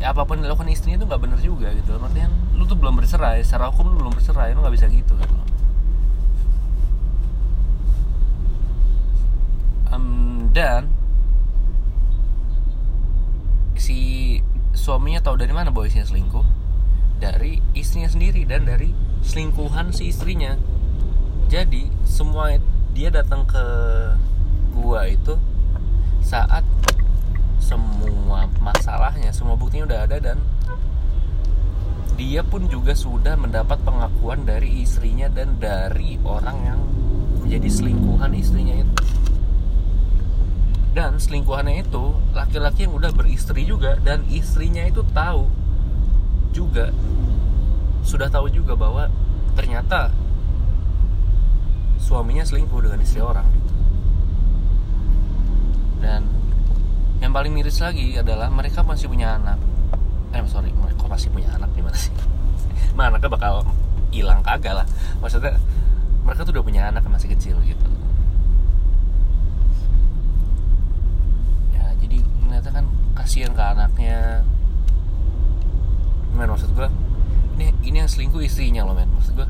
Ya 0.00 0.16
apa 0.16 0.24
pun 0.24 0.40
dilakukan 0.40 0.72
istrinya 0.72 0.96
itu 0.96 1.04
nggak 1.04 1.20
bener 1.20 1.36
juga 1.36 1.68
gitu. 1.76 2.00
Artinya 2.00 2.32
lu 2.56 2.64
tuh 2.64 2.80
belum 2.80 2.96
bercerai 2.96 3.44
secara 3.44 3.68
hukum 3.68 3.92
lu 3.92 4.00
belum 4.00 4.16
bercerai 4.16 4.56
lu 4.56 4.64
nggak 4.64 4.72
bisa 4.72 4.88
gitu 4.88 5.12
gitu 5.20 5.36
Em, 9.92 10.48
dan 10.56 10.88
si 13.76 14.40
suaminya 14.72 15.20
tahu 15.20 15.36
dari 15.36 15.52
mana 15.52 15.68
istrinya 15.84 16.08
selingkuh? 16.08 16.46
Dari 17.20 17.60
istrinya 17.76 18.08
sendiri 18.08 18.48
dan 18.48 18.64
dari 18.64 18.96
selingkuhan 19.20 19.92
si 19.92 20.08
istrinya. 20.08 20.56
Jadi 21.52 21.92
semua 22.04 22.56
dia 22.98 23.14
datang 23.14 23.46
ke 23.46 23.62
gua 24.74 25.06
itu 25.06 25.38
saat 26.18 26.66
semua 27.62 28.50
masalahnya 28.58 29.30
semua 29.30 29.54
buktinya 29.54 29.86
udah 29.86 30.00
ada 30.02 30.18
dan 30.18 30.42
dia 32.18 32.42
pun 32.42 32.66
juga 32.66 32.98
sudah 32.98 33.38
mendapat 33.38 33.78
pengakuan 33.86 34.42
dari 34.42 34.82
istrinya 34.82 35.30
dan 35.30 35.62
dari 35.62 36.18
orang 36.26 36.58
yang 36.66 36.80
menjadi 37.38 37.70
selingkuhan 37.70 38.34
istrinya 38.34 38.82
itu. 38.82 38.94
Dan 40.90 41.22
selingkuhannya 41.22 41.86
itu 41.86 42.18
laki-laki 42.34 42.90
yang 42.90 42.98
udah 42.98 43.14
beristri 43.14 43.62
juga 43.62 43.94
dan 44.02 44.26
istrinya 44.26 44.82
itu 44.82 45.06
tahu 45.14 45.46
juga 46.50 46.90
sudah 48.02 48.26
tahu 48.26 48.50
juga 48.50 48.74
bahwa 48.74 49.06
ternyata 49.54 50.10
suaminya 52.08 52.40
selingkuh 52.40 52.80
dengan 52.80 53.04
istri 53.04 53.20
orang 53.20 53.44
gitu. 53.52 53.72
dan 56.00 56.24
yang 57.20 57.36
paling 57.36 57.52
miris 57.52 57.84
lagi 57.84 58.16
adalah 58.16 58.48
mereka 58.48 58.80
masih 58.80 59.12
punya 59.12 59.36
anak. 59.36 59.60
Eh 60.32 60.40
sorry 60.48 60.72
mereka 60.72 61.04
masih 61.04 61.28
punya 61.28 61.52
anak 61.52 61.68
gimana 61.76 61.98
sih? 61.98 62.14
Mana 62.96 63.12
anaknya 63.12 63.28
bakal 63.28 63.54
hilang 64.08 64.40
kagak 64.40 64.72
lah. 64.72 64.86
Maksudnya 65.20 65.60
mereka 66.24 66.48
tuh 66.48 66.56
udah 66.56 66.64
punya 66.64 66.88
anak 66.88 67.04
yang 67.04 67.12
masih 67.12 67.28
kecil 67.28 67.60
gitu. 67.66 67.90
Ya 71.76 71.92
jadi 72.00 72.24
ternyata 72.24 72.68
kan 72.72 72.84
kasihan 73.18 73.52
ke 73.52 73.60
anaknya. 73.60 74.46
Men 76.32 76.48
maksud 76.48 76.72
gue 76.72 76.88
ini 77.58 77.74
ini 77.84 77.96
yang 78.00 78.08
selingkuh 78.08 78.40
istrinya 78.40 78.86
loh 78.86 78.94
men. 78.94 79.10
Maksud 79.12 79.34
gue 79.34 79.48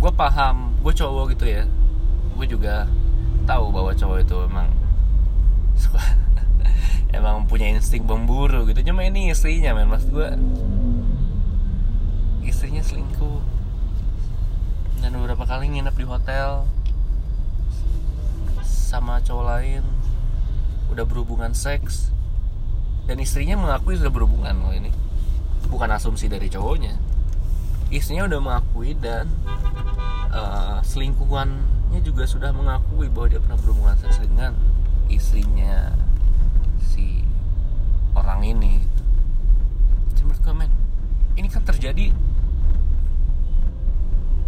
gue 0.00 0.12
paham 0.16 0.72
gue 0.80 0.92
cowok 0.96 1.36
gitu 1.36 1.44
ya. 1.44 1.68
Gue 2.40 2.48
juga 2.48 2.88
tahu 3.44 3.68
bahwa 3.68 3.92
cowok 3.92 4.18
itu 4.24 4.36
emang 4.48 4.68
suka 5.76 6.00
emang 7.16 7.44
punya 7.44 7.68
insting 7.68 8.08
pemburu 8.08 8.64
gitu. 8.72 8.80
Cuma 8.80 9.04
ini 9.04 9.28
istrinya 9.28 9.76
men. 9.76 9.92
Maksud 9.92 10.08
gue 10.08 10.28
istrinya 12.48 12.80
selingkuh. 12.80 13.44
Dan 15.04 15.20
beberapa 15.20 15.44
kali 15.44 15.68
nginep 15.68 15.92
di 15.92 16.06
hotel 16.08 16.64
sama 18.64 19.20
cowok 19.20 19.44
lain. 19.44 19.84
Udah 20.88 21.04
berhubungan 21.04 21.52
seks. 21.52 22.08
Dan 23.04 23.20
istrinya 23.20 23.60
mengakui 23.60 24.00
sudah 24.00 24.08
berhubungan 24.08 24.56
loh 24.64 24.72
ini. 24.72 24.88
Bukan 25.68 25.92
asumsi 25.92 26.24
dari 26.32 26.48
cowoknya. 26.48 26.96
Istrinya 27.92 28.30
udah 28.30 28.40
mengakui 28.40 28.94
dan 28.94 29.28
uh, 30.34 30.78
selingkuhannya 30.82 32.00
juga 32.02 32.26
sudah 32.26 32.50
mengakui 32.54 33.10
bahwa 33.10 33.26
dia 33.30 33.40
pernah 33.42 33.58
berhubungan 33.58 33.96
seks 33.98 34.22
dengan 34.22 34.54
istrinya 35.10 35.94
si 36.80 37.22
orang 38.14 38.46
ini. 38.46 38.82
Jadi 40.14 40.22
menurut 40.26 40.40
gue 40.42 40.54
ini 41.38 41.48
kan 41.50 41.62
terjadi 41.66 42.12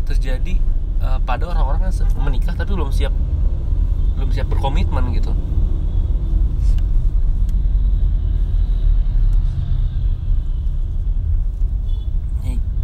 terjadi 0.06 0.54
uh, 1.02 1.18
pada 1.22 1.50
orang-orang 1.50 1.88
yang 1.88 1.94
menikah 2.20 2.54
tapi 2.54 2.74
belum 2.74 2.90
siap 2.90 3.14
belum 4.18 4.30
siap 4.30 4.46
berkomitmen 4.50 5.14
gitu. 5.16 5.34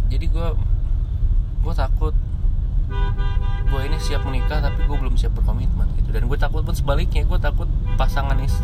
Jadi 0.09 0.35
gue 0.35 0.47
gue 1.63 1.73
takut 1.77 2.11
gue 3.69 3.81
ini 3.85 3.97
siap 4.01 4.25
menikah 4.25 4.59
tapi 4.59 4.81
gue 4.81 4.97
belum 4.97 5.15
siap 5.15 5.37
berkomitmen 5.37 5.85
gitu. 6.01 6.09
Dan 6.09 6.25
gue 6.25 6.37
takut 6.41 6.65
pun 6.65 6.73
sebaliknya 6.73 7.21
gue 7.23 7.39
takut 7.39 7.69
pasangan 7.95 8.35
is 8.41 8.57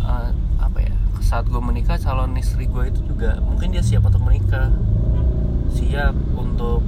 uh, 0.00 0.32
apa 0.56 0.88
ya 0.88 0.94
saat 1.20 1.44
gue 1.46 1.60
menikah 1.60 2.00
calon 2.00 2.32
istri 2.40 2.64
gue 2.64 2.88
itu 2.88 3.04
juga 3.04 3.36
mungkin 3.44 3.76
dia 3.76 3.84
siap 3.84 4.08
untuk 4.08 4.24
menikah. 4.24 4.72
Siap 5.76 6.16
untuk 6.32 6.80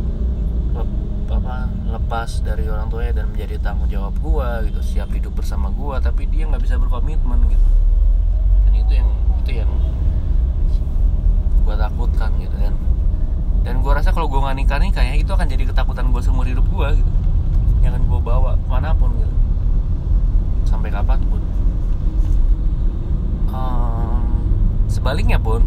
lep, 0.72 0.88
apa 1.28 1.68
lepas 1.92 2.40
dari 2.40 2.64
orang 2.72 2.88
tuanya 2.88 3.22
dan 3.22 3.36
menjadi 3.36 3.60
tanggung 3.60 3.92
jawab 3.92 4.16
gue 4.16 4.72
gitu. 4.72 4.80
Siap 4.96 5.12
hidup 5.12 5.36
bersama 5.36 5.68
gue 5.68 5.96
tapi 6.00 6.24
dia 6.32 6.48
nggak 6.48 6.64
bisa 6.64 6.80
berkomitmen 6.80 7.44
gitu. 7.52 7.68
Dan 8.64 8.72
itu 8.72 8.92
yang 9.04 9.08
itu 9.44 9.50
yang 9.60 9.70
gue 11.68 11.74
takutkan 11.76 12.32
gitu. 12.40 12.56
Dan 12.56 12.72
dan 13.68 13.84
gue 13.84 13.92
rasa 13.92 14.16
kalau 14.16 14.32
gue 14.32 14.40
nggak 14.40 14.56
nikah 14.64 14.78
nih 14.80 14.90
kayaknya 14.96 15.16
itu 15.20 15.28
akan 15.28 15.44
jadi 15.44 15.68
ketakutan 15.68 16.08
gue 16.08 16.22
seumur 16.24 16.48
hidup 16.48 16.64
gue 16.72 16.88
gitu 17.04 17.17
bawa 18.28 18.60
mana 18.68 18.92
pun 18.92 19.16
gitu. 19.16 19.36
Sampai 20.68 20.92
kapan 20.92 21.20
pun. 21.32 21.40
Um, 23.48 24.20
sebaliknya 24.92 25.40
pun 25.40 25.64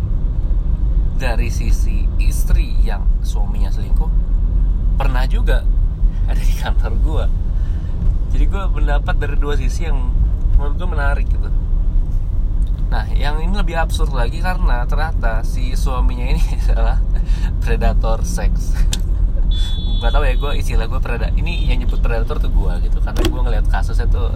dari 1.17 1.49
sisi 1.49 2.05
istri 2.21 2.77
yang 2.85 3.05
suaminya 3.25 3.73
selingkuh 3.73 4.09
pernah 5.01 5.25
juga 5.25 5.65
ada 6.29 6.37
di 6.37 6.55
kantor 6.61 6.93
gue 7.01 7.25
jadi 8.31 8.45
gue 8.47 8.63
mendapat 8.71 9.15
dari 9.19 9.35
dua 9.35 9.59
sisi 9.59 9.85
yang 9.85 9.99
menurut 10.55 10.75
gue 10.79 10.89
menarik 10.89 11.27
gitu. 11.27 11.49
Nah, 12.91 13.07
yang 13.11 13.39
ini 13.43 13.55
lebih 13.55 13.75
absurd 13.75 14.11
lagi 14.15 14.39
karena 14.39 14.87
ternyata 14.87 15.43
si 15.43 15.75
suaminya 15.75 16.31
ini 16.31 16.43
adalah 16.71 17.03
predator 17.59 18.23
seks. 18.23 18.75
Gak 20.01 20.11
tau 20.17 20.25
ya, 20.25 20.33
gue 20.33 20.51
istilah 20.57 20.89
gue 20.89 20.97
predator. 20.97 21.29
Ini 21.37 21.69
yang 21.69 21.85
nyebut 21.85 22.01
predator 22.01 22.41
tuh 22.41 22.49
gue 22.49 22.73
gitu, 22.89 22.97
karena 23.05 23.21
gue 23.21 23.41
ngeliat 23.45 23.65
kasusnya 23.69 24.09
tuh 24.09 24.33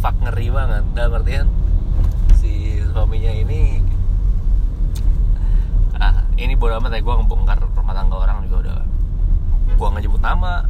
fuck 0.00 0.16
ngeri 0.24 0.48
banget. 0.48 0.84
Dalam 0.96 1.20
artian 1.20 1.46
si 2.40 2.80
suaminya 2.88 3.28
ini 3.36 3.84
ah 6.00 6.24
ini 6.40 6.56
bodo 6.56 6.80
amat 6.80 6.96
ya 6.96 7.04
gue 7.04 7.14
ngebongkar 7.20 7.60
rumah 7.76 7.92
tangga 7.92 8.16
orang 8.16 8.48
juga 8.48 8.56
udah 8.64 8.78
gue 9.76 9.86
nggak 9.92 10.02
nyebut 10.08 10.22
nama 10.24 10.64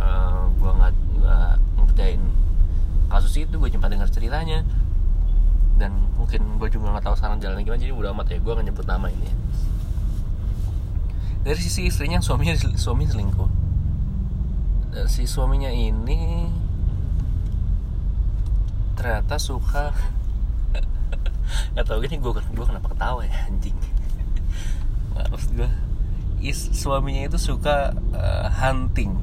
uh, 0.00 0.48
gue 0.56 0.70
nggak 0.72 0.92
nggak 1.20 1.52
ngerjain 1.76 2.22
kasus 3.12 3.36
itu 3.36 3.60
gue 3.60 3.68
cuma 3.76 3.92
dengar 3.92 4.08
ceritanya 4.08 4.64
dan 5.76 5.92
mungkin 6.16 6.56
gue 6.56 6.68
juga 6.72 6.96
nggak 6.96 7.04
tahu 7.04 7.16
sekarang 7.20 7.44
jalan 7.44 7.60
gimana 7.60 7.76
jadi 7.76 7.92
udah 7.92 8.16
amat 8.16 8.26
ya 8.32 8.38
gue 8.40 8.52
nggak 8.56 8.66
nyebut 8.72 8.86
nama 8.88 9.06
ini 9.12 9.30
dari 11.46 11.62
sisi 11.62 11.86
istrinya 11.86 12.18
suaminya 12.18 12.58
suami 12.74 13.06
selingkuh. 13.06 13.46
Si 15.06 15.30
suaminya 15.30 15.70
ini 15.70 16.50
ternyata 18.98 19.38
suka 19.38 19.94
nggak 21.76 21.86
tahu 21.86 22.02
gini 22.02 22.18
gue 22.18 22.32
gue 22.34 22.66
kenapa 22.66 22.90
ketawa 22.90 23.22
ya 23.22 23.46
anjing. 23.46 23.78
Nggak 25.14 25.26
maksud 25.30 25.50
gue 25.54 25.70
is 26.42 26.58
suaminya 26.74 27.30
itu 27.30 27.38
suka 27.38 27.94
uh, 28.10 28.50
hunting. 28.50 29.14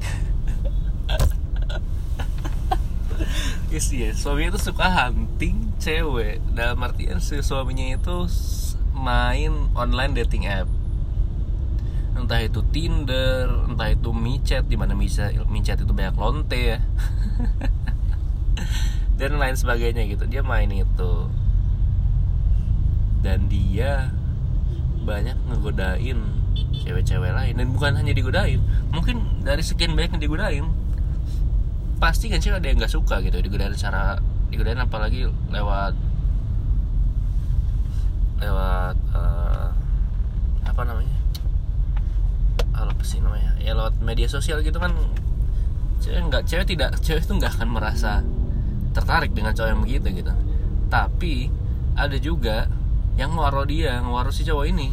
Yes, 3.70 3.90
yes. 3.90 4.22
suaminya 4.22 4.54
itu 4.54 4.70
suka 4.70 4.86
hunting 4.86 5.74
cewek. 5.82 6.38
Dalam 6.54 6.78
artian 6.82 7.18
si 7.18 7.42
suaminya 7.42 7.98
itu 7.98 8.30
main 8.94 9.70
online 9.74 10.14
dating 10.14 10.46
app 10.46 10.70
entah 12.14 12.40
itu 12.40 12.60
Tinder, 12.70 13.46
entah 13.68 13.90
itu 13.90 14.10
micet 14.14 14.64
di 14.66 14.76
mana 14.78 14.94
bisa 14.94 15.30
micet 15.50 15.82
itu 15.82 15.92
banyak 15.92 16.14
lonte 16.14 16.78
ya. 16.78 16.78
dan 19.18 19.38
lain 19.38 19.56
sebagainya 19.58 20.06
gitu. 20.10 20.24
Dia 20.26 20.42
main 20.42 20.70
itu. 20.70 21.12
Dan 23.22 23.48
dia 23.50 24.10
banyak 25.04 25.36
ngegodain 25.48 26.44
cewek-cewek 26.84 27.32
lain 27.32 27.54
dan 27.56 27.66
bukan 27.72 27.92
hanya 27.96 28.12
digodain, 28.12 28.60
mungkin 28.92 29.42
dari 29.44 29.60
sekian 29.60 29.92
banyak 29.96 30.16
yang 30.16 30.22
digodain 30.22 30.66
pasti 31.98 32.28
kan 32.28 32.36
cewek 32.36 32.60
ada 32.60 32.68
yang 32.68 32.78
nggak 32.78 32.92
suka 32.92 33.24
gitu 33.24 33.40
digodain 33.40 33.72
cara 33.78 34.20
digodain 34.52 34.76
apalagi 34.76 35.24
lewat 35.48 35.94
lewat 38.44 38.96
uh, 39.16 39.72
apa 40.68 40.82
namanya 40.84 41.16
apa 43.04 43.12
sih 43.12 43.20
namanya. 43.20 43.52
Ya 43.60 43.76
lewat 43.76 44.00
media 44.00 44.24
sosial 44.32 44.64
gitu 44.64 44.80
kan 44.80 44.96
cewek 46.00 46.24
nggak 46.24 46.48
cewek 46.48 46.64
tidak 46.72 46.96
cewek 47.04 47.20
itu 47.20 47.36
nggak 47.36 47.52
akan 47.60 47.68
merasa 47.68 48.24
tertarik 48.96 49.36
dengan 49.36 49.52
cowok 49.52 49.68
yang 49.68 49.82
begitu 49.84 50.24
gitu. 50.24 50.32
Tapi 50.88 51.52
ada 52.00 52.16
juga 52.16 52.64
yang 53.20 53.36
ngewaro 53.36 53.68
dia 53.68 54.00
ngewaro 54.00 54.32
si 54.32 54.48
cowok 54.48 54.64
ini. 54.72 54.88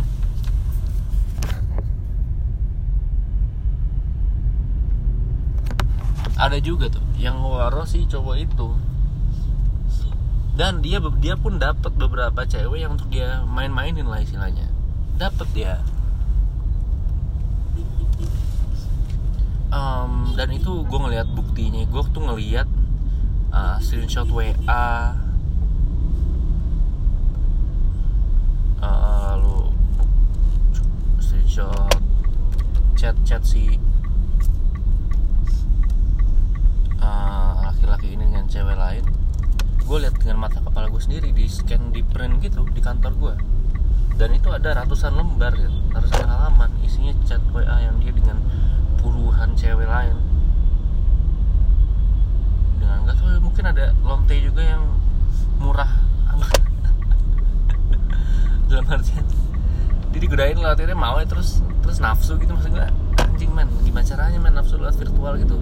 Ada 6.36 6.60
juga 6.60 6.92
tuh 6.92 7.06
yang 7.16 7.40
ngewaro 7.40 7.88
si 7.88 8.04
cowok 8.12 8.36
itu. 8.44 8.76
Dan 10.60 10.84
dia 10.84 11.00
dia 11.24 11.40
pun 11.40 11.64
dapat 11.64 11.96
beberapa 11.96 12.44
cewek 12.44 12.84
yang 12.84 13.00
untuk 13.00 13.08
dia 13.08 13.48
main-mainin 13.48 14.04
lah 14.04 14.20
istilahnya. 14.20 14.68
Dapat 15.16 15.48
dia 15.56 15.80
um, 19.72 20.36
dan 20.36 20.52
itu 20.52 20.84
gue 20.86 21.00
ngelihat 21.00 21.28
buktinya. 21.32 21.82
Gue 21.88 22.04
tuh 22.12 22.24
ngelihat 22.24 22.68
uh, 23.56 23.80
screenshot 23.80 24.28
WA 24.30 25.16
uh, 28.84 29.34
lu 29.40 29.72
screenshot 31.18 31.90
chat-chat 33.00 33.42
si 33.42 33.80
laki-laki 37.66 38.08
uh, 38.12 38.14
ini 38.14 38.24
dengan 38.30 38.46
cewek 38.46 38.78
lain. 38.78 39.04
Gue 39.82 39.98
lihat 40.06 40.16
dengan 40.22 40.46
mata 40.46 40.62
kepala 40.62 40.88
gue 40.88 41.02
sendiri 41.02 41.34
di 41.34 41.50
scan 41.50 41.90
di 41.90 42.06
print 42.06 42.40
gitu 42.46 42.64
di 42.70 42.80
kantor 42.80 43.14
gue 43.18 43.36
dan 44.22 44.38
itu 44.38 44.54
ada 44.54 44.86
ratusan 44.86 45.18
lembar 45.18 45.50
ya, 45.58 45.66
ratusan 45.98 46.30
halaman 46.30 46.70
isinya 46.86 47.10
chat 47.26 47.42
WA 47.50 47.82
yang 47.82 47.98
dia 47.98 48.14
dengan 48.14 48.38
puluhan 49.02 49.58
cewek 49.58 49.90
lain. 49.90 50.14
Dengan 52.78 53.10
gak 53.10 53.18
tau 53.18 53.42
mungkin 53.42 53.66
ada 53.66 53.98
lonte 54.06 54.38
juga 54.38 54.62
yang 54.62 54.86
murah. 55.58 55.90
Dalam 58.70 58.86
artian 58.94 59.26
dia 60.14 60.20
digodain 60.22 60.54
lewat 60.54 60.78
itu 60.78 60.94
mau 60.94 61.18
ya 61.18 61.26
terus 61.26 61.66
terus 61.82 61.98
nafsu 61.98 62.38
gitu. 62.38 62.54
Maksud 62.54 62.78
gue 62.78 62.86
anjing 63.26 63.50
man 63.50 63.74
gimana 63.82 64.06
caranya 64.06 64.38
man 64.38 64.54
nafsu 64.54 64.78
lewat 64.78 65.02
virtual 65.02 65.34
gitu? 65.42 65.58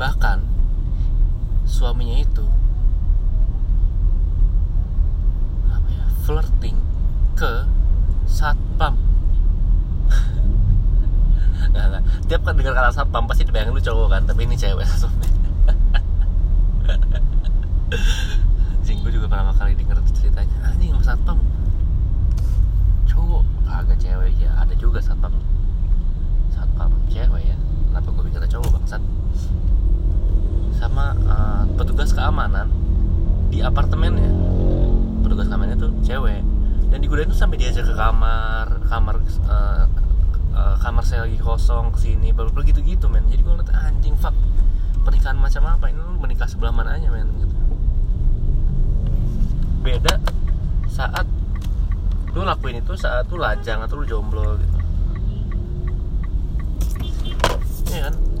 Bahkan 0.00 0.55
suaminya 1.76 2.16
itu 2.16 2.40
apa 5.68 5.88
ya 5.92 6.08
flirting 6.24 6.80
ke 7.36 7.68
satpam. 8.24 8.96
Nggak, 11.76 11.84
nggak. 11.92 12.02
tiap 12.32 12.40
kan 12.48 12.56
dengar 12.56 12.72
kata 12.72 12.96
satpam 12.96 13.28
pasti 13.28 13.44
dibayangin 13.44 13.76
lu 13.76 13.82
cowok 13.84 14.08
kan 14.08 14.24
tapi 14.24 14.48
ini 14.48 14.56
cewek 14.56 14.88
anjing 18.72 18.96
gue 19.04 19.12
juga 19.12 19.28
pertama 19.28 19.52
kali 19.52 19.76
denger 19.76 20.00
ceritanya. 20.16 20.56
Anjing 20.64 20.96
sama 20.96 21.04
satpam. 21.04 21.38
Cowok 23.04 23.44
agak 23.68 24.00
cewek 24.00 24.32
ya 24.40 24.48
ada 24.56 24.72
juga 24.80 25.04
satpam. 25.04 25.36
Satpam 26.48 26.88
cewek 27.12 27.52
ya. 27.52 27.56
Kenapa 27.92 28.08
gue 28.08 28.24
pikir 28.32 28.40
cowok 28.48 28.80
bangsat 28.80 29.04
sama 30.76 31.16
uh, 31.26 31.64
petugas 31.74 32.12
keamanan 32.12 32.68
di 33.48 33.64
apartemennya. 33.64 34.30
Petugas 35.24 35.48
keamanannya 35.48 35.78
tuh 35.80 35.90
cewek. 36.04 36.44
Dan 36.92 36.98
digodain 37.02 37.26
tuh 37.26 37.38
sampai 37.38 37.58
diajak 37.58 37.88
ke 37.88 37.94
kamar 37.98 38.78
kamar 38.86 39.16
uh, 39.50 39.84
uh, 40.54 40.76
kamar 40.78 41.02
saya 41.02 41.26
lagi 41.26 41.40
kosong 41.40 41.90
ke 41.90 41.98
sini 41.98 42.30
baru 42.30 42.52
begitu 42.54 42.84
gitu 42.84 43.10
men. 43.10 43.26
Jadi 43.26 43.42
gue 43.42 43.52
ngeliat 43.52 43.72
anjing 43.74 44.14
fuck. 44.20 44.36
Pernikahan 45.02 45.38
macam 45.38 45.62
apa? 45.66 45.90
Ini 45.90 46.02
menikah 46.20 46.46
sebelah 46.46 46.70
mana 46.70 46.94
aja 46.94 47.10
men? 47.10 47.26
Gitu. 47.40 47.54
Beda 49.82 50.20
saat 50.86 51.26
lu 52.36 52.44
lakuin 52.44 52.84
itu 52.84 52.92
saat 53.00 53.26
lu 53.32 53.40
lajang 53.40 53.80
atau 53.80 53.96
lu 53.96 54.04
jomblo 54.04 54.60
gitu. 54.60 54.76
Iya 57.90 58.12
kan 58.12 58.35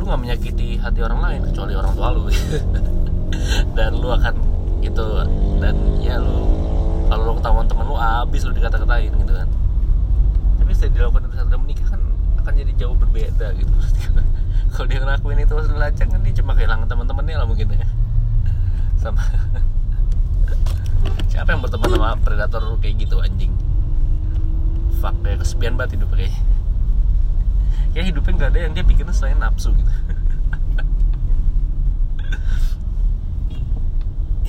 lu 0.00 0.08
nggak 0.08 0.20
menyakiti 0.24 0.80
hati 0.80 1.04
orang 1.04 1.20
lain 1.20 1.40
kecuali 1.52 1.76
orang 1.76 1.92
tua 1.92 2.08
lu. 2.16 2.24
Dan 3.76 4.00
lu 4.00 4.08
akan 4.08 4.34
itu 4.80 5.04
dan 5.60 5.76
ya 6.00 6.16
lu 6.16 6.40
kalau 7.12 7.22
lu 7.28 7.32
ketahuan 7.36 7.68
temen 7.68 7.84
lu 7.84 8.00
abis 8.00 8.48
lu 8.48 8.56
dikata-katain 8.56 9.12
gitu 9.12 9.32
kan. 9.36 9.48
Tapi 10.56 10.72
setelah 10.72 10.92
dilakukan 10.96 11.28
saat 11.36 11.46
udah 11.52 11.60
menikah 11.60 11.86
kan 11.92 12.00
akan 12.40 12.52
jadi 12.56 12.72
jauh 12.80 12.96
berbeda 12.96 13.52
gitu. 13.60 13.74
Kalau 14.72 14.86
dia 14.88 15.04
ngelakuin 15.04 15.44
itu 15.44 15.52
pas 15.52 15.68
lajang 15.68 16.08
kan 16.08 16.20
dia 16.24 16.34
cuma 16.40 16.56
kehilangan 16.56 16.86
teman-temannya 16.88 17.36
lah 17.36 17.46
mungkin 17.46 17.76
ya. 17.76 17.88
Sama. 18.96 19.20
Siapa 21.30 21.52
yang 21.52 21.60
berteman 21.60 21.92
sama 21.92 22.16
predator 22.24 22.62
kayak 22.80 23.04
gitu 23.04 23.20
anjing? 23.20 23.52
Fuck 25.04 25.20
kayak 25.20 25.44
kesepian 25.44 25.76
banget 25.76 26.00
hidup 26.00 26.08
kayaknya 26.16 26.49
ya 27.90 28.02
hidupnya 28.06 28.32
nggak 28.38 28.50
ada 28.54 28.60
yang 28.68 28.72
dia 28.74 28.84
bikin 28.86 29.10
selain 29.10 29.38
nafsu 29.38 29.74
gitu. 29.74 29.92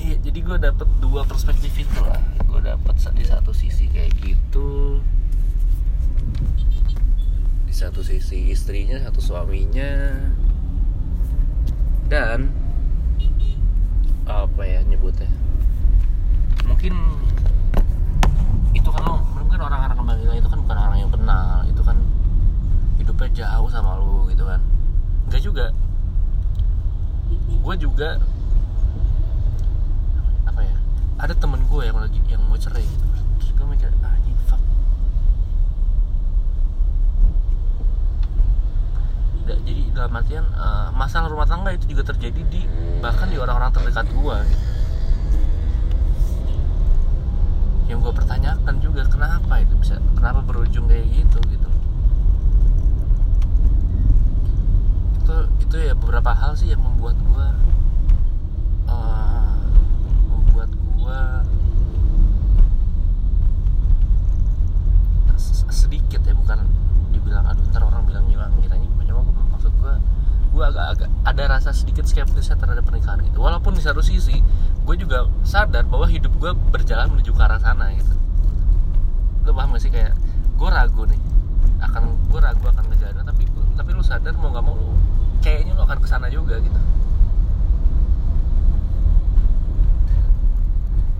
Iya 0.02 0.18
jadi 0.18 0.38
gue 0.42 0.58
dapet 0.58 0.88
dua 0.98 1.22
perspektif 1.22 1.78
itu 1.78 2.00
lah. 2.02 2.18
Gue 2.50 2.58
dapet 2.58 2.98
di 3.14 3.22
satu 3.22 3.54
sisi 3.54 3.86
kayak 3.86 4.10
gitu. 4.18 4.98
Di 7.70 7.74
satu 7.74 8.02
sisi 8.02 8.50
istrinya 8.50 8.98
satu 8.98 9.22
suaminya. 9.22 10.18
Dan 12.10 12.50
apa 14.26 14.62
ya 14.66 14.82
nyebutnya? 14.90 15.30
Mungkin 16.66 16.98
itu 18.74 18.88
kan 18.90 19.02
lo 19.06 19.22
mungkin 19.38 19.58
orang-orang 19.62 19.96
kembali 19.96 20.22
itu 20.34 20.48
kan 20.50 20.58
bukan 20.66 20.78
orang 20.82 20.98
yang 20.98 21.12
kenal 21.14 21.62
itu 21.70 21.82
kan 21.86 21.96
hidupnya 23.12 23.44
jauh 23.44 23.68
sama 23.68 24.00
lu 24.00 24.24
gitu 24.32 24.48
kan. 24.48 24.56
Enggak 25.28 25.42
juga. 25.44 25.66
Gue 27.60 27.76
juga 27.76 28.16
apa 30.48 30.60
ya 30.64 30.76
ada 31.20 31.36
temen 31.36 31.60
gue 31.68 31.82
yang 31.84 32.00
lagi 32.00 32.16
yang 32.24 32.40
mau 32.48 32.56
cerai 32.56 32.80
gitu. 32.80 33.04
Terus 33.36 33.50
gue 33.52 33.66
mikir 33.68 33.92
ah 34.00 34.16
ini 34.24 34.32
fuck. 34.48 34.62
Nggak, 39.44 39.58
jadi 39.68 39.82
dalam 39.92 40.12
artian 40.16 40.46
uh, 40.56 40.88
masalah 40.96 41.28
rumah 41.28 41.44
tangga 41.44 41.76
itu 41.76 41.92
juga 41.92 42.08
terjadi 42.16 42.40
di 42.48 42.64
bahkan 43.04 43.28
di 43.28 43.36
orang-orang 43.36 43.76
terdekat 43.76 44.08
gue 44.08 44.36
gitu. 44.48 44.66
Yang 47.92 47.98
gue 48.08 48.12
pertanyakan 48.24 48.74
juga 48.80 49.04
kenapa 49.04 49.60
itu 49.60 49.76
bisa 49.76 50.00
kenapa 50.16 50.40
berujung 50.40 50.88
kayak 50.88 51.12
gitu 51.12 51.38
gitu 51.52 51.68
itu 55.32 55.64
itu 55.64 55.76
ya 55.88 55.94
beberapa 55.96 56.36
hal 56.36 56.52
sih 56.52 56.68
yang 56.68 56.84
membuat 56.84 57.16
gue 57.16 57.48
uh, 58.84 59.56
membuat 60.28 60.68
gue 60.68 61.20
sedikit 65.72 66.20
ya 66.20 66.36
bukan 66.36 66.68
dibilang 67.16 67.48
aduh 67.48 67.64
ntar 67.72 67.80
orang 67.80 68.04
bilang 68.04 68.28
hilang 68.28 68.52
kiranya 68.60 68.88
cuma 69.08 69.24
maksud 69.56 69.72
gue 69.72 69.94
gue 70.52 70.64
agak-agak 70.68 71.08
ada 71.24 71.42
rasa 71.48 71.72
sedikit 71.72 72.04
skeptisnya 72.04 72.60
terhadap 72.60 72.84
pernikahan 72.84 73.24
gitu. 73.24 73.40
Walaupun 73.40 73.72
di 73.72 73.80
satu 73.80 74.04
sisi 74.04 74.44
gue 74.84 74.96
juga 75.00 75.24
sadar 75.48 75.88
bahwa 75.88 76.04
hidup 76.12 76.28
gue 76.36 76.52
berjalan 76.68 77.08
menuju 77.08 77.32
ke 77.32 77.40
arah 77.40 77.56
sana 77.56 77.88
gitu. 77.96 78.12
Lo 79.48 79.56
paham 79.56 79.72
gak 79.72 79.80
sih? 79.80 79.88
Kayak 79.88 80.12
gue 80.60 80.68
ragu 80.68 81.08
nih 81.08 81.20
akan 81.80 82.02
gue 82.28 82.40
ragu 82.40 82.64
akan 82.68 82.84
ngejalanin 82.92 83.24
tapi 83.24 83.42
tapi 83.74 83.90
lu 83.96 84.04
sadar 84.04 84.36
mau 84.36 84.52
nggak 84.52 84.64
mau 84.64 84.76
lu 84.76 84.92
kayaknya 85.42 85.74
lu 85.74 85.82
akan 85.82 85.98
ke 85.98 86.06
sana 86.06 86.30
juga 86.30 86.62
gitu. 86.62 86.80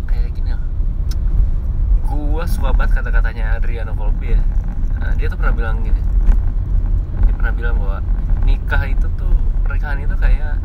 Kayak 0.07 0.31
gini 0.39 0.55
ya. 0.55 0.59
Gue 2.07 2.45
suka 2.47 2.71
banget 2.71 3.03
kata-katanya 3.03 3.59
Adriano 3.59 3.93
Colby 3.99 4.39
ya. 4.39 4.43
Nah, 5.03 5.13
dia 5.19 5.27
tuh 5.27 5.35
pernah 5.35 5.51
bilang 5.51 5.83
gini. 5.83 5.99
Dia 7.27 7.35
pernah 7.35 7.53
bilang 7.53 7.75
bahwa 7.83 7.99
nikah 8.47 8.87
itu 8.87 9.11
tuh 9.19 9.35
pernikahan 9.67 9.99
itu 10.07 10.15
kayak 10.15 10.63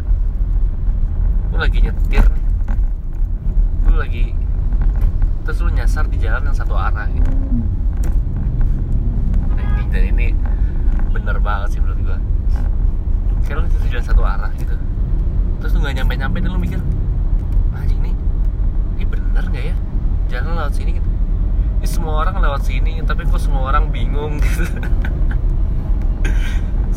lu 1.50 1.58
lagi 1.58 1.82
nyetir 1.82 2.26
nih. 2.30 2.46
Lu 3.90 3.98
lagi 3.98 4.38
terus 5.42 5.58
lu 5.66 5.74
nyasar 5.74 6.06
di 6.06 6.22
jalan 6.22 6.46
yang 6.46 6.54
satu 6.54 6.78
arah 6.78 7.10
gitu. 7.10 7.32
Nah, 9.58 9.66
ini 9.66 9.84
dan 9.90 10.04
ini 10.14 10.28
bener 11.10 11.42
banget 11.42 11.74
sih 11.74 11.82
menurut 11.82 11.97
gua 11.97 11.97
kayak 13.48 13.64
lu 13.64 13.68
itu 13.72 14.04
satu 14.04 14.22
arah 14.28 14.52
gitu. 14.60 14.76
Terus 15.64 15.72
lu 15.72 15.80
nggak 15.80 15.96
nyampe 16.04 16.14
nyampe 16.20 16.38
dan 16.44 16.52
lu 16.52 16.60
mikir 16.60 16.84
anjing 17.72 18.00
nih 18.04 18.16
ini 19.00 19.06
bener 19.08 19.44
nggak 19.48 19.66
ya? 19.72 19.76
Jalan 20.28 20.60
lewat 20.60 20.76
sini 20.76 21.00
gitu. 21.00 21.10
Ini 21.80 21.88
semua 21.88 22.14
orang 22.28 22.36
lewat 22.44 22.62
sini 22.68 23.00
tapi 23.08 23.24
kok 23.24 23.40
semua 23.40 23.72
orang 23.72 23.88
bingung 23.88 24.44
gitu. 24.44 24.68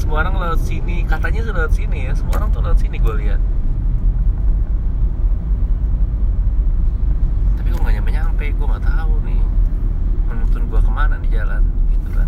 Semua 0.01 0.25
orang 0.25 0.41
lewat 0.41 0.65
sini 0.65 1.05
katanya 1.05 1.45
tuh 1.45 1.53
lewat 1.55 1.73
sini 1.77 2.09
ya 2.09 2.17
semua 2.17 2.41
orang 2.41 2.49
tuh 2.51 2.65
lewat 2.65 2.81
sini 2.81 2.97
gue 2.99 3.15
lihat. 3.21 3.39
Tapi 7.61 7.69
gue 7.69 7.79
nggak 7.79 7.95
nyampe 8.01 8.11
nyampe 8.11 8.45
gue 8.49 8.67
nggak 8.67 8.85
tahu 8.91 9.13
nih 9.29 9.45
menuntun 10.25 10.63
gue 10.73 10.81
ke 10.81 10.91
mana 10.91 11.21
di 11.21 11.29
jalan 11.29 11.63
gitu 11.93 12.09
kan 12.17 12.27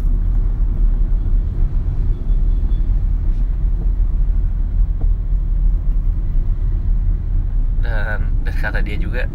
dan 7.83 8.31
dan 8.47 8.55
kata 8.57 8.79
dia 8.81 8.97
juga 8.97 9.27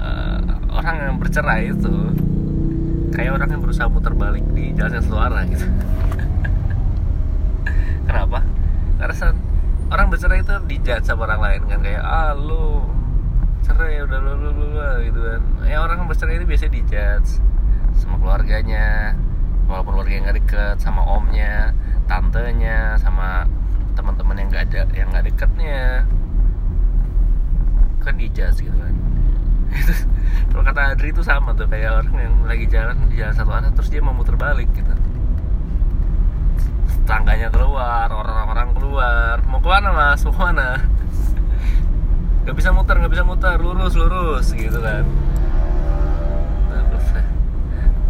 uh, 0.00 0.40
orang 0.72 1.12
yang 1.12 1.16
bercerai 1.20 1.70
itu 1.70 1.94
kayak 3.12 3.36
orang 3.36 3.48
yang 3.52 3.62
berusaha 3.62 3.88
muter 3.88 4.12
balik 4.16 4.44
di 4.56 4.72
jalan 4.74 4.98
yang 4.98 5.04
satu 5.04 5.18
arah 5.20 5.44
gitu. 5.48 5.64
Kenapa? 8.08 8.40
Karena 8.98 9.28
orang 9.88 10.06
bercerai 10.08 10.40
itu 10.44 10.54
dijat 10.68 11.04
sama 11.04 11.28
orang 11.28 11.40
lain 11.40 11.60
kan 11.68 11.80
kayak 11.84 12.02
ah 12.04 12.32
lu 12.32 12.84
cerai 13.64 14.04
udah 14.04 14.20
lu 14.20 14.32
lu 14.36 14.50
lu 14.52 14.66
lu," 14.72 14.88
gitu 15.04 15.20
kan. 15.20 15.40
Ya 15.68 15.84
orang 15.84 16.04
yang 16.04 16.08
bercerai 16.08 16.40
itu 16.40 16.46
biasanya 16.48 16.72
dijat 16.72 17.24
sama 17.96 18.16
keluarganya 18.22 19.16
walaupun 19.68 20.00
keluarga 20.00 20.24
nggak 20.28 20.36
deket 20.44 20.76
sama 20.80 21.04
omnya 21.04 21.76
tantenya 22.08 22.96
sama 22.96 23.44
teman-teman 23.92 24.40
yang 24.40 24.48
nggak 24.48 24.64
ada 24.72 24.80
yang 24.96 25.08
nggak 25.12 25.28
deketnya 25.28 26.08
kan 28.02 28.14
dijat 28.16 28.54
gitu 28.58 28.74
kan. 28.74 28.94
Kalau 30.52 30.62
kata 30.64 30.80
Adri 30.96 31.12
itu 31.12 31.20
sama 31.20 31.52
tuh 31.52 31.68
kayak 31.68 32.02
orang 32.02 32.16
yang 32.16 32.34
lagi 32.48 32.64
jalan 32.70 32.96
di 33.12 33.20
jalan 33.20 33.34
satu 33.36 33.50
arah 33.52 33.70
terus 33.72 33.92
dia 33.92 34.00
mau 34.00 34.16
muter 34.16 34.34
balik 34.34 34.68
gitu. 34.72 34.92
Tetangganya 37.04 37.48
keluar 37.52 38.08
orang-orang 38.08 38.68
keluar. 38.76 39.36
Mau 39.48 39.60
ke 39.60 39.68
mana 39.68 39.88
mas? 39.92 40.20
Mau 40.24 40.32
ke 40.32 40.40
mana? 40.40 40.80
Nggak 42.44 42.56
bisa 42.56 42.70
muter 42.72 42.96
nggak 42.96 43.12
bisa 43.12 43.24
muter. 43.28 43.56
Lurus 43.60 43.92
lurus 43.92 44.46
gitu 44.56 44.78
kan. 44.80 45.04
Terus 46.72 47.06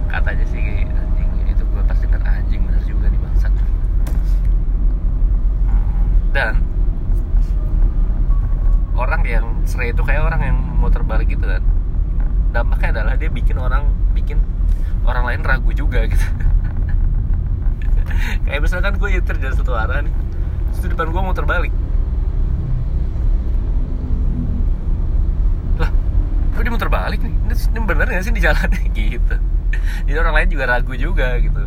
katanya 0.08 0.44
sih 0.46 0.86
anjing 0.86 1.30
itu 1.50 1.62
gue 1.62 1.82
pasti 1.90 2.06
denger 2.06 2.22
anjing 2.22 2.60
bener 2.62 2.82
juga 2.86 3.06
nih 3.10 3.18
bangsat. 3.18 3.52
Hmm, 5.66 6.06
dan 6.30 6.67
orang 8.98 9.22
yang 9.22 9.46
serai 9.62 9.94
itu 9.94 10.02
kayak 10.02 10.26
orang 10.26 10.40
yang 10.42 10.58
muter 10.82 11.06
balik 11.06 11.30
gitu 11.30 11.46
kan. 11.46 11.62
Dampaknya 12.50 13.00
adalah 13.00 13.14
dia 13.14 13.30
bikin 13.30 13.56
orang 13.56 13.86
bikin 14.12 14.42
orang 15.06 15.24
lain 15.24 15.40
ragu 15.46 15.70
juga 15.70 16.02
gitu. 16.10 16.20
Kayak 18.44 18.60
misalkan 18.66 18.98
gue 18.98 19.08
nyetir 19.14 19.36
dari 19.38 19.54
satu 19.54 19.78
arah 19.78 20.02
nih 20.02 20.10
terus 20.68 20.80
di 20.84 20.88
depan 20.90 21.08
gue 21.08 21.22
muter 21.22 21.46
balik 21.48 21.72
lah 25.78 25.90
kok 26.52 26.60
dia 26.66 26.72
muter 26.72 26.90
balik 26.90 27.20
nih? 27.22 27.30
Ini, 27.30 27.54
ini 27.54 27.78
bener 27.86 28.06
gak 28.10 28.24
sih 28.26 28.34
di 28.34 28.42
jalannya 28.42 28.82
gitu. 28.98 29.36
Jadi 30.08 30.18
orang 30.18 30.34
lain 30.34 30.48
juga 30.50 30.64
ragu 30.66 30.92
juga 30.98 31.38
gitu 31.38 31.62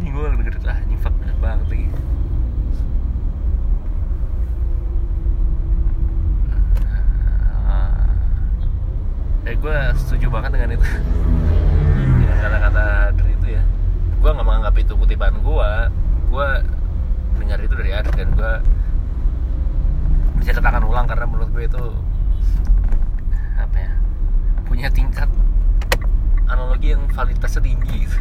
anjing 0.00 0.16
gue 0.16 0.26
denger 0.42 0.56
ah 0.64 0.76
anjing 0.80 0.98
fuck 0.98 1.14
bener 1.20 1.36
banget 1.44 1.66
lagi 1.68 1.86
ya 9.44 9.52
gue 9.60 9.78
setuju 10.00 10.19
banget 10.30 10.50
dengan 10.54 10.70
itu. 10.78 10.86
Dengan 12.22 12.38
kata-kata 12.38 12.84
dari 13.18 13.32
itu 13.34 13.46
ya. 13.58 13.62
Gue 14.22 14.30
nggak 14.30 14.46
menganggap 14.46 14.74
itu 14.78 14.92
kutipan 14.94 15.34
gue 15.42 15.70
gue 16.30 16.48
dengar 17.42 17.58
itu 17.58 17.74
dari 17.74 17.90
Adit 17.90 18.14
dan 18.14 18.30
gue 18.38 18.52
bisa 20.38 20.54
katakan 20.54 20.86
ulang 20.86 21.10
karena 21.10 21.26
menurut 21.26 21.50
gue 21.50 21.66
itu 21.66 21.84
apa 23.58 23.76
ya 23.76 23.92
punya 24.70 24.88
tingkat 24.94 25.26
analogi 26.46 26.94
yang 26.94 27.02
validitasnya 27.10 27.62
tinggi. 27.66 28.06
Gitu. 28.06 28.18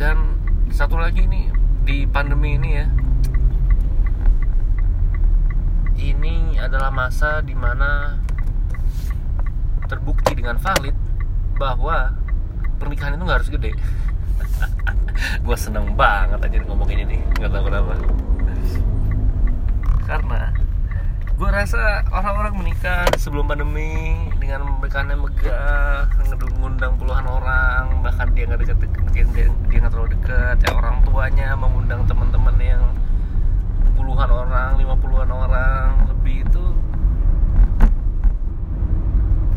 dan 0.00 0.40
satu 0.72 0.96
lagi 0.96 1.28
nih 1.28 1.52
di 1.84 2.08
pandemi 2.08 2.56
ini 2.56 2.70
ya 2.72 2.88
ini 6.00 6.49
adalah 6.60 6.92
masa 6.92 7.40
di 7.40 7.56
mana 7.56 8.20
terbukti 9.88 10.36
dengan 10.36 10.60
valid 10.60 10.94
bahwa 11.56 12.12
pernikahan 12.76 13.16
itu 13.16 13.22
nggak 13.24 13.38
harus 13.40 13.50
gede. 13.52 13.72
Gue 15.44 15.56
seneng 15.56 15.96
banget 15.96 16.40
aja 16.44 16.58
ngomongin 16.68 17.08
ini 17.08 17.18
nggak 17.40 17.50
tahu 17.50 17.62
kenapa. 17.68 17.94
Karena 20.04 20.42
gue 21.40 21.48
rasa 21.48 22.04
orang-orang 22.12 22.52
menikah 22.52 23.08
sebelum 23.16 23.48
pandemi 23.48 24.12
dengan 24.36 24.76
pernikahannya 24.76 25.16
megah 25.16 26.04
ngundang 26.60 27.00
puluhan 27.00 27.24
orang 27.24 28.04
bahkan 28.04 28.28
dia 28.36 28.44
nggak 28.44 28.60
dia, 28.62 28.76
dia 29.48 29.78
nggak 29.80 29.92
terlalu 29.96 30.12
dekat 30.12 30.60
ya 30.60 30.70
orang 30.76 31.00
tuanya 31.08 31.56
mengundang 31.56 32.04
teman-teman 32.04 32.56
yang 32.60 32.84
puluhan 33.96 34.28
orang 34.28 34.76
lima 34.76 34.92
puluhan 35.00 35.32
orang 35.32 36.04
lebih 36.12 36.44
itu 36.44 36.64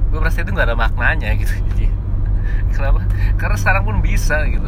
gue 0.10 0.20
merasa 0.24 0.33
itu 0.44 0.52
nggak 0.52 0.68
ada 0.68 0.78
maknanya 0.78 1.30
gitu. 1.40 1.56
Jadi 1.72 1.88
kenapa? 2.76 3.08
Karena 3.40 3.58
sekarang 3.58 3.84
pun 3.88 3.98
bisa 4.04 4.44
gitu. 4.52 4.68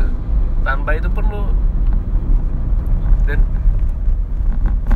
Tanpa 0.64 0.96
itu 0.96 1.12
pun 1.12 1.24
lu 1.28 1.44
dan 3.28 3.44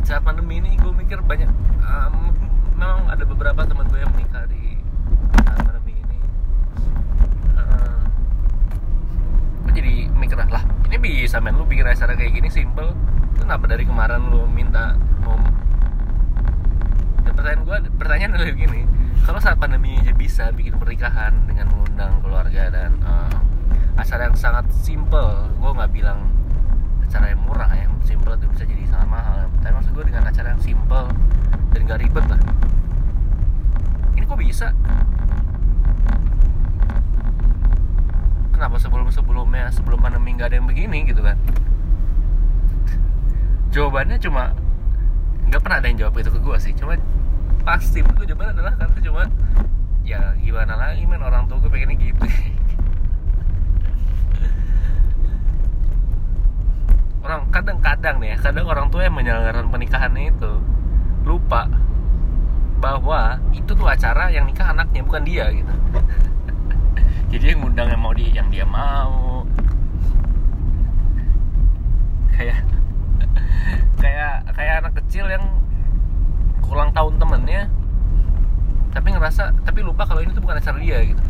saat 0.08 0.24
pandemi 0.24 0.64
ini 0.64 0.80
gue 0.80 0.90
mikir 0.96 1.20
banyak 1.22 1.50
um, 1.84 2.34
memang 2.80 3.06
ada 3.12 3.28
beberapa 3.28 3.62
teman 3.68 3.86
gue 3.92 4.00
yang 4.00 4.12
menikah 4.16 4.48
di 4.48 4.80
saat 5.44 5.60
pandemi 5.68 6.00
ini. 6.00 6.20
Uh, 7.60 8.00
gue 9.68 9.72
jadi 9.76 9.94
mikir 10.16 10.40
lah 10.40 10.64
ini 10.88 10.98
bisa 10.98 11.44
men. 11.44 11.60
Lu 11.60 11.68
bikin 11.68 11.86
acara 11.86 12.16
kayak 12.16 12.40
gini 12.40 12.50
simple. 12.50 12.96
Itu 13.36 13.44
kenapa 13.44 13.68
dari 13.68 13.84
kemarin 13.84 14.32
lu 14.32 14.48
minta 14.48 14.96
mau 15.22 15.38
dan 17.28 17.32
pertanyaan 17.36 17.62
gue 17.68 17.78
pertanyaan 18.00 18.32
adalah 18.34 18.50
begini 18.56 18.99
kalau 19.26 19.40
saat 19.42 19.58
pandemi 19.60 20.00
aja 20.00 20.14
bisa 20.16 20.52
bikin 20.56 20.76
pernikahan 20.80 21.34
dengan 21.48 21.72
mengundang 21.72 22.20
keluarga 22.24 22.72
dan 22.72 23.00
uh, 23.04 23.32
acara 24.00 24.32
yang 24.32 24.38
sangat 24.38 24.66
simple. 24.72 25.50
Gue 25.60 25.72
nggak 25.76 25.92
bilang 25.92 26.32
acara 27.04 27.34
yang 27.34 27.42
murah 27.42 27.72
yang 27.74 27.92
simple 28.06 28.34
itu 28.38 28.46
bisa 28.54 28.64
jadi 28.64 28.84
sangat 28.88 29.10
mahal. 29.10 29.50
Tapi 29.60 29.74
maksud 29.76 29.92
gue 29.92 30.06
dengan 30.08 30.24
acara 30.30 30.54
yang 30.56 30.62
simple 30.62 31.08
dan 31.74 31.80
gak 31.86 32.00
ribet 32.00 32.26
lah. 32.30 32.42
Ini 34.14 34.24
kok 34.26 34.40
bisa? 34.40 34.68
Kenapa 38.54 38.76
sebelum 38.76 39.08
sebelumnya 39.10 39.72
sebelum 39.72 40.04
pandemi 40.04 40.36
nggak 40.36 40.52
ada 40.52 40.58
yang 40.60 40.68
begini 40.68 41.08
gitu 41.08 41.24
kan? 41.24 41.40
Jawabannya 43.72 44.20
cuma 44.20 44.52
nggak 45.48 45.62
pernah 45.64 45.78
ada 45.80 45.88
yang 45.88 45.98
jawab 46.08 46.20
itu 46.20 46.30
ke 46.30 46.40
gue 46.44 46.58
sih. 46.60 46.74
Cuma 46.76 47.00
pasti 47.70 48.02
menurut 48.02 48.26
gue 48.26 48.48
adalah 48.50 48.74
karena 48.82 48.98
cuma 48.98 49.30
ya 50.02 50.34
gimana 50.42 50.74
lagi 50.74 51.06
men? 51.06 51.22
Orang 51.22 51.46
tua 51.46 51.62
gue 51.62 51.70
pengennya 51.70 52.02
gitu. 52.02 52.18
Orang 57.30 57.46
kadang-kadang 57.54 58.18
nih 58.18 58.34
ya 58.34 58.42
kadang 58.42 58.66
orang 58.66 58.90
tua 58.90 59.06
yang 59.06 59.14
menyelenggarakan 59.14 59.70
pernikahannya 59.70 60.34
itu 60.34 60.58
lupa 61.30 61.70
bahwa 62.82 63.38
itu 63.54 63.70
tuh 63.70 63.86
acara 63.86 64.34
yang 64.34 64.50
nikah 64.50 64.74
anaknya 64.74 65.06
bukan 65.06 65.22
dia 65.22 65.54
gitu. 65.54 65.70
Jadi 67.38 67.54
yang 67.54 67.62
ngundang 67.62 67.94
yang 67.94 68.02
mau 68.02 68.18
dia 68.18 68.34
yang 68.34 68.50
dia 68.50 68.66
mau. 68.66 69.46
Kayak 72.34 72.66
kayak 74.02 74.50
kayak 74.58 74.82
anak 74.82 74.98
kecil 75.06 75.30
yang 75.30 75.59
ulang 76.70 76.94
tahun 76.94 77.18
temennya 77.18 77.68
tapi 78.94 79.14
ngerasa 79.14 79.54
tapi 79.66 79.82
lupa 79.82 80.06
kalau 80.06 80.22
ini 80.22 80.34
tuh 80.34 80.42
bukan 80.42 80.58
acara 80.58 80.78
dia 80.82 81.02
gitu. 81.06 81.24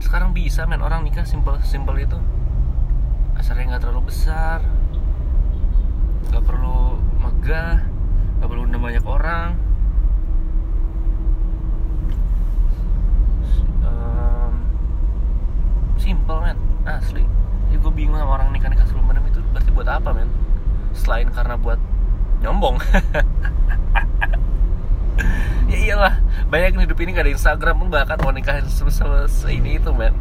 Sekarang 0.00 0.36
bisa 0.36 0.68
men 0.68 0.84
orang 0.84 1.08
nikah 1.08 1.24
simpel 1.24 1.56
simpel 1.64 1.96
itu. 2.00 2.20
Acaranya 3.36 3.76
nggak 3.76 3.82
terlalu 3.88 4.12
besar 4.12 4.60
nggak 6.32 6.48
perlu 6.48 6.96
megah 7.20 7.84
nggak 8.40 8.48
perlu 8.48 8.62
undang 8.64 8.80
banyak 8.80 9.04
orang 9.04 9.52
um, 13.84 14.54
simple 16.02 16.42
men. 16.42 16.58
Asli. 16.82 17.22
Jadi 17.70 17.78
gue 17.78 17.92
bingung 17.94 18.18
sama 18.18 18.42
orang 18.42 18.50
nikah 18.50 18.66
nikah 18.66 18.82
sebelum 18.90 19.06
pandemi 19.06 19.30
itu 19.30 19.38
berarti 19.54 19.70
buat 19.70 19.86
apa 19.86 20.10
men? 20.10 20.28
Selain 20.90 21.30
karena 21.30 21.54
buat 21.54 21.78
nyombong. 22.42 22.82
Ya 25.72 25.78
iyalah. 25.88 26.20
Banyak 26.52 26.84
hidup 26.84 27.00
ini 27.00 27.16
gak 27.16 27.24
ada 27.24 27.32
Instagram 27.32 27.80
pun 27.80 27.88
bahkan 27.88 28.20
mau 28.20 28.32
sebesar 28.68 29.24
ini 29.48 29.80
itu 29.80 29.88
men. 29.96 30.12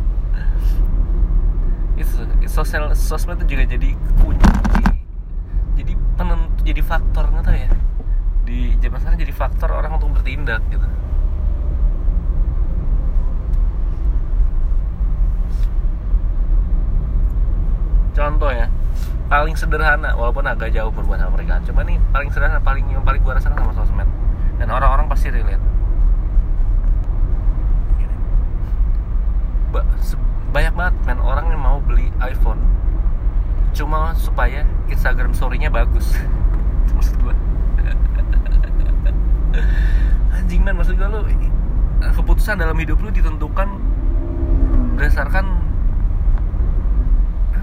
Itu 2.00 2.24
sosial 2.48 2.96
sosmed 2.96 3.44
itu 3.44 3.60
juga 3.60 3.76
jadi 3.76 3.92
kunci. 4.24 4.84
Jadi 5.76 5.94
penentu 6.16 6.64
jadi 6.64 6.80
faktor 6.80 7.28
nggak 7.36 7.44
tahu 7.44 7.58
ya. 7.60 7.72
Di 8.48 8.80
zaman 8.80 9.04
sekarang 9.04 9.20
jadi 9.20 9.34
faktor 9.36 9.70
orang 9.76 9.92
untuk 10.00 10.16
bertindak 10.16 10.64
gitu 10.72 10.88
contoh 18.22 18.54
ya 18.54 18.70
paling 19.32 19.56
sederhana 19.58 20.14
walaupun 20.14 20.46
agak 20.46 20.70
jauh 20.76 20.94
berbuat 20.94 21.18
sama 21.18 21.34
mereka 21.34 21.58
cuma 21.66 21.82
nih 21.82 21.98
paling 22.14 22.30
sederhana 22.30 22.62
paling 22.62 22.86
yang 22.92 23.02
paling 23.02 23.24
gua 23.26 23.42
rasakan 23.42 23.58
sama 23.58 23.74
sosmed. 23.74 24.10
Dan 24.62 24.70
orang-orang 24.70 25.10
pasti 25.10 25.34
relate. 25.34 25.58
Ba 29.74 29.82
banyak 30.52 30.74
banget 30.76 30.96
men 31.08 31.20
orang 31.24 31.48
yang 31.50 31.64
mau 31.64 31.80
beli 31.82 32.12
iPhone 32.22 32.62
cuma 33.72 34.12
supaya 34.20 34.68
Instagram 34.92 35.34
story-nya 35.34 35.74
bagus. 35.74 36.14
Maksud 36.94 37.16
gue 37.24 37.32
anjing 40.38 40.62
man 40.62 40.76
maksud 40.76 41.00
gue 41.00 41.08
lu 41.08 41.24
keputusan 42.12 42.60
dalam 42.60 42.76
hidup 42.78 43.00
lu 43.00 43.10
ditentukan 43.10 43.80
berdasarkan 45.00 45.61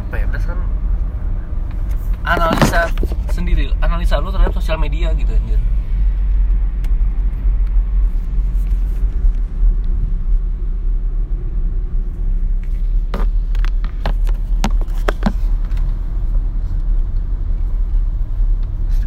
apa 0.09 0.17
ya 0.17 0.25
berdasarkan 0.25 0.65
analisa 2.25 2.89
sendiri 3.29 3.69
analisa 3.85 4.17
lu 4.25 4.33
terhadap 4.33 4.57
sosial 4.57 4.81
media 4.81 5.13
gitu 5.13 5.29
anjir. 5.29 5.61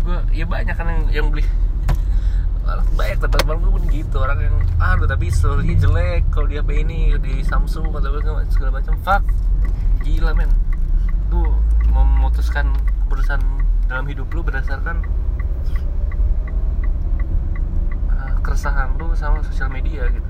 Gue 0.05 0.17
ya 0.37 0.45
banyak 0.45 0.77
kan 0.77 0.85
yang, 0.85 1.03
yang 1.09 1.27
beli. 1.33 1.41
Banyak 2.93 3.17
teman-teman 3.25 3.57
gue 3.57 3.71
pun 3.73 3.83
gitu 3.89 4.17
orang 4.21 4.37
yang 4.37 4.55
aduh 4.77 5.09
tapi 5.09 5.33
story 5.33 5.73
jelek 5.81 6.29
kalau 6.29 6.45
di 6.45 6.61
HP 6.61 6.85
ini 6.85 7.17
di 7.17 7.41
Samsung 7.41 7.89
atau 7.89 8.21
segala 8.53 8.77
macam. 8.77 8.93
Fuck. 9.01 9.25
Gila 10.05 10.37
men 10.37 10.70
memutuskan 12.21 12.69
keputusan 13.01 13.41
dalam 13.89 14.05
hidup 14.05 14.29
lu 14.29 14.45
berdasarkan 14.45 15.01
uh, 18.13 18.33
keresahan 18.45 18.93
lu 19.01 19.09
sama 19.17 19.41
sosial 19.41 19.73
media 19.73 20.05
gitu. 20.13 20.29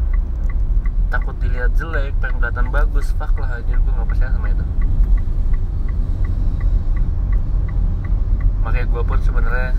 Takut 1.12 1.36
dilihat 1.44 1.76
jelek 1.76 2.16
pengen 2.24 2.72
bagus 2.72 3.12
fuck 3.20 3.36
lah 3.36 3.60
aja 3.60 3.76
gue 3.76 3.92
gak 3.92 4.08
percaya 4.08 4.32
sama 4.32 4.56
itu. 4.56 4.64
Makanya 8.64 8.88
gue 8.88 9.04
pun 9.04 9.20
sebenarnya 9.20 9.76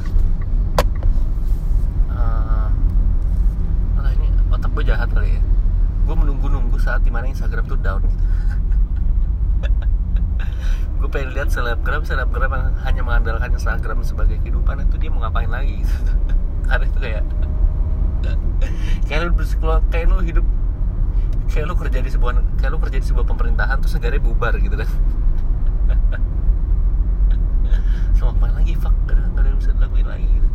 uh, 2.12 2.68
ini 4.12 4.28
otak 4.52 4.68
gue 4.76 4.84
jahat 4.84 5.08
kali 5.08 5.40
ya. 5.40 5.42
Gue 6.04 6.12
menunggu-nunggu 6.20 6.76
saat 6.76 7.00
di 7.00 7.08
mana 7.08 7.32
Instagram 7.32 7.64
tuh 7.64 7.80
down. 7.80 8.04
gitu 8.04 8.20
gue 11.02 11.10
pengen 11.10 11.34
lihat 11.34 11.50
selebgram 11.50 12.06
selebgram 12.06 12.54
yang 12.54 12.78
hanya 12.86 13.02
mengandalkan 13.02 13.58
Instagram 13.58 14.06
sebagai 14.06 14.38
kehidupan 14.38 14.86
itu 14.86 15.02
dia 15.02 15.10
mau 15.10 15.26
ngapain 15.26 15.50
lagi 15.50 15.82
gitu. 15.82 16.14
karena 16.70 16.86
itu 16.86 16.98
kayak 17.02 17.26
kayak 19.10 19.20
lu 19.26 19.34
kayak 19.90 20.06
lu 20.06 20.22
hidup 20.22 20.46
kayak 21.50 21.66
lu 21.66 21.74
kerja 21.74 21.98
di 21.98 22.06
sebuah 22.06 22.38
kayak 22.54 22.70
lu 22.70 22.78
kerja 22.78 23.02
di 23.02 23.06
sebuah 23.10 23.26
pemerintahan 23.26 23.82
terus 23.82 23.98
negaranya 23.98 24.22
bubar 24.22 24.54
gitu 24.62 24.78
kan 24.78 24.86
so 28.16 28.30
ngapain 28.30 28.54
lagi 28.54 28.78
fuck 28.78 28.94
gak 29.10 29.18
ada 29.18 29.42
yang 29.42 29.58
bisa 29.58 29.74
dilakuin 29.74 30.06
lagi 30.06 30.30
gitu. 30.30 30.48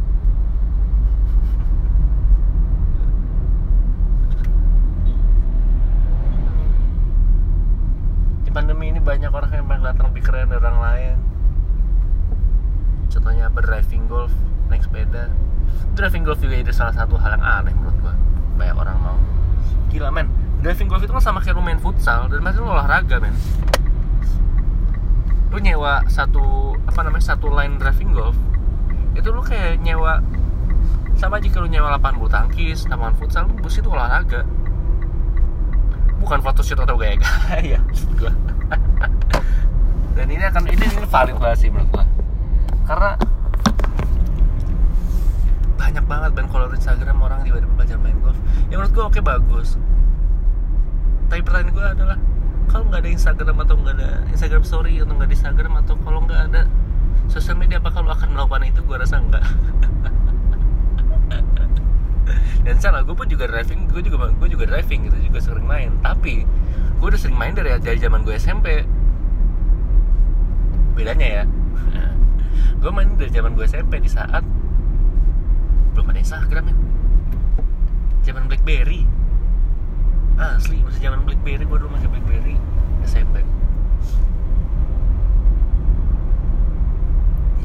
Pandemi 8.58 8.90
ini 8.90 8.98
banyak 8.98 9.30
orang 9.30 9.54
yang 9.54 9.70
kelihatan 9.70 10.04
lebih 10.10 10.24
keren 10.26 10.50
dari 10.50 10.58
orang 10.58 10.82
lain. 10.82 11.16
Contohnya 13.14 13.54
apa 13.54 13.62
driving 13.62 14.10
golf 14.10 14.34
naik 14.74 14.82
sepeda. 14.82 15.30
Driving 15.94 16.26
golf 16.26 16.42
juga 16.42 16.58
itu 16.58 16.74
salah 16.74 16.90
satu 16.98 17.22
hal 17.22 17.38
yang 17.38 17.46
aneh 17.46 17.78
menurut 17.78 17.98
gua. 18.02 18.18
Banyak 18.58 18.78
orang 18.82 18.98
mau. 18.98 19.18
Gila 19.94 20.10
men. 20.10 20.34
Driving 20.66 20.90
golf 20.90 21.06
itu 21.06 21.14
kan 21.14 21.22
sama 21.22 21.46
kayak 21.46 21.54
lu 21.54 21.62
main 21.62 21.78
futsal 21.78 22.26
dan 22.34 22.42
masih 22.42 22.66
lu 22.66 22.74
olahraga 22.74 23.22
men. 23.22 23.38
Lu 25.54 25.62
nyewa 25.62 26.02
satu 26.10 26.74
apa 26.90 27.06
namanya 27.06 27.38
satu 27.38 27.54
line 27.54 27.78
driving 27.78 28.10
golf 28.10 28.34
itu 29.14 29.30
lu 29.30 29.46
kayak 29.46 29.86
nyewa 29.86 30.18
sama 31.14 31.38
jika 31.38 31.62
lu 31.62 31.70
nyewa 31.70 31.94
lapangan 31.94 32.22
bulu 32.22 32.30
tangkis 32.30 32.90
lapangan 32.90 33.14
futsal 33.22 33.46
lu 33.46 33.54
bus 33.62 33.78
itu 33.78 33.90
olahraga 33.90 34.46
bukan 36.22 36.40
photoshoot 36.42 36.82
atau 36.82 36.98
gaya-gaya. 36.98 37.80
Gua. 38.20 38.34
Dan 40.18 40.28
ini 40.34 40.44
akan 40.44 40.64
ini, 40.70 40.82
ini 40.82 41.06
valid 41.06 41.38
banget 41.38 41.58
sih 41.62 41.70
menurut 41.70 41.94
gua. 41.94 42.06
Karena 42.90 43.12
banyak 45.78 46.04
banget 46.10 46.30
band 46.34 46.50
kalau 46.50 46.66
Instagram 46.74 47.18
orang 47.22 47.46
tiba-tiba 47.46 47.74
belajar 47.78 47.98
main 48.02 48.18
golf. 48.26 48.38
Ya 48.74 48.82
menurut 48.82 48.94
gua 48.98 49.06
oke 49.14 49.22
bagus. 49.22 49.78
Tapi 51.30 51.46
pertanyaan 51.46 51.70
gua 51.70 51.86
adalah 51.94 52.18
kalau 52.68 52.84
nggak 52.90 53.02
ada 53.06 53.12
Instagram 53.14 53.58
atau 53.62 53.76
nggak 53.78 53.96
ada 54.02 54.10
Instagram 54.34 54.64
Story 54.66 54.94
atau 55.00 55.14
nggak 55.14 55.28
ada 55.30 55.36
Instagram 55.38 55.74
atau 55.86 55.96
kalau 56.02 56.20
nggak 56.26 56.42
ada 56.50 56.62
sosial 57.30 57.56
media 57.56 57.78
apakah 57.78 58.02
lo 58.02 58.12
akan 58.12 58.34
melakukan 58.34 58.64
itu? 58.68 58.80
Gue 58.84 58.98
rasa 58.98 59.22
enggak 59.22 59.46
dan 62.66 62.76
salah 62.82 63.02
gue 63.04 63.16
pun 63.16 63.28
juga 63.28 63.48
driving 63.48 63.88
gue 63.92 64.02
juga 64.04 64.30
gue 64.32 64.50
juga 64.52 64.66
driving 64.68 65.08
gitu 65.12 65.18
juga 65.32 65.40
sering 65.40 65.68
main. 65.68 65.92
Tapi 66.02 66.44
gue 66.98 67.08
udah 67.08 67.20
sering 67.20 67.38
main 67.38 67.54
dari 67.56 67.74
dari 67.80 68.00
zaman 68.00 68.26
gue 68.26 68.36
SMP 68.36 68.84
bedanya 70.98 71.28
ya 71.30 71.44
gue 72.82 72.90
main 72.90 73.10
dari 73.18 73.30
zaman 73.30 73.54
gue 73.54 73.66
SMP 73.70 74.02
di 74.02 74.10
saat 74.10 74.42
belum 75.94 76.10
ada 76.14 76.20
Instagram 76.22 76.64
ya. 76.70 76.76
Zaman 78.28 78.50
BlackBerry. 78.52 79.08
Asli 80.38 80.86
masih 80.86 81.02
zaman 81.02 81.26
BlackBerry 81.26 81.66
gue 81.66 81.78
dulu 81.82 81.90
masih 81.90 82.14
BlackBerry 82.14 82.62
SMP 83.02 83.42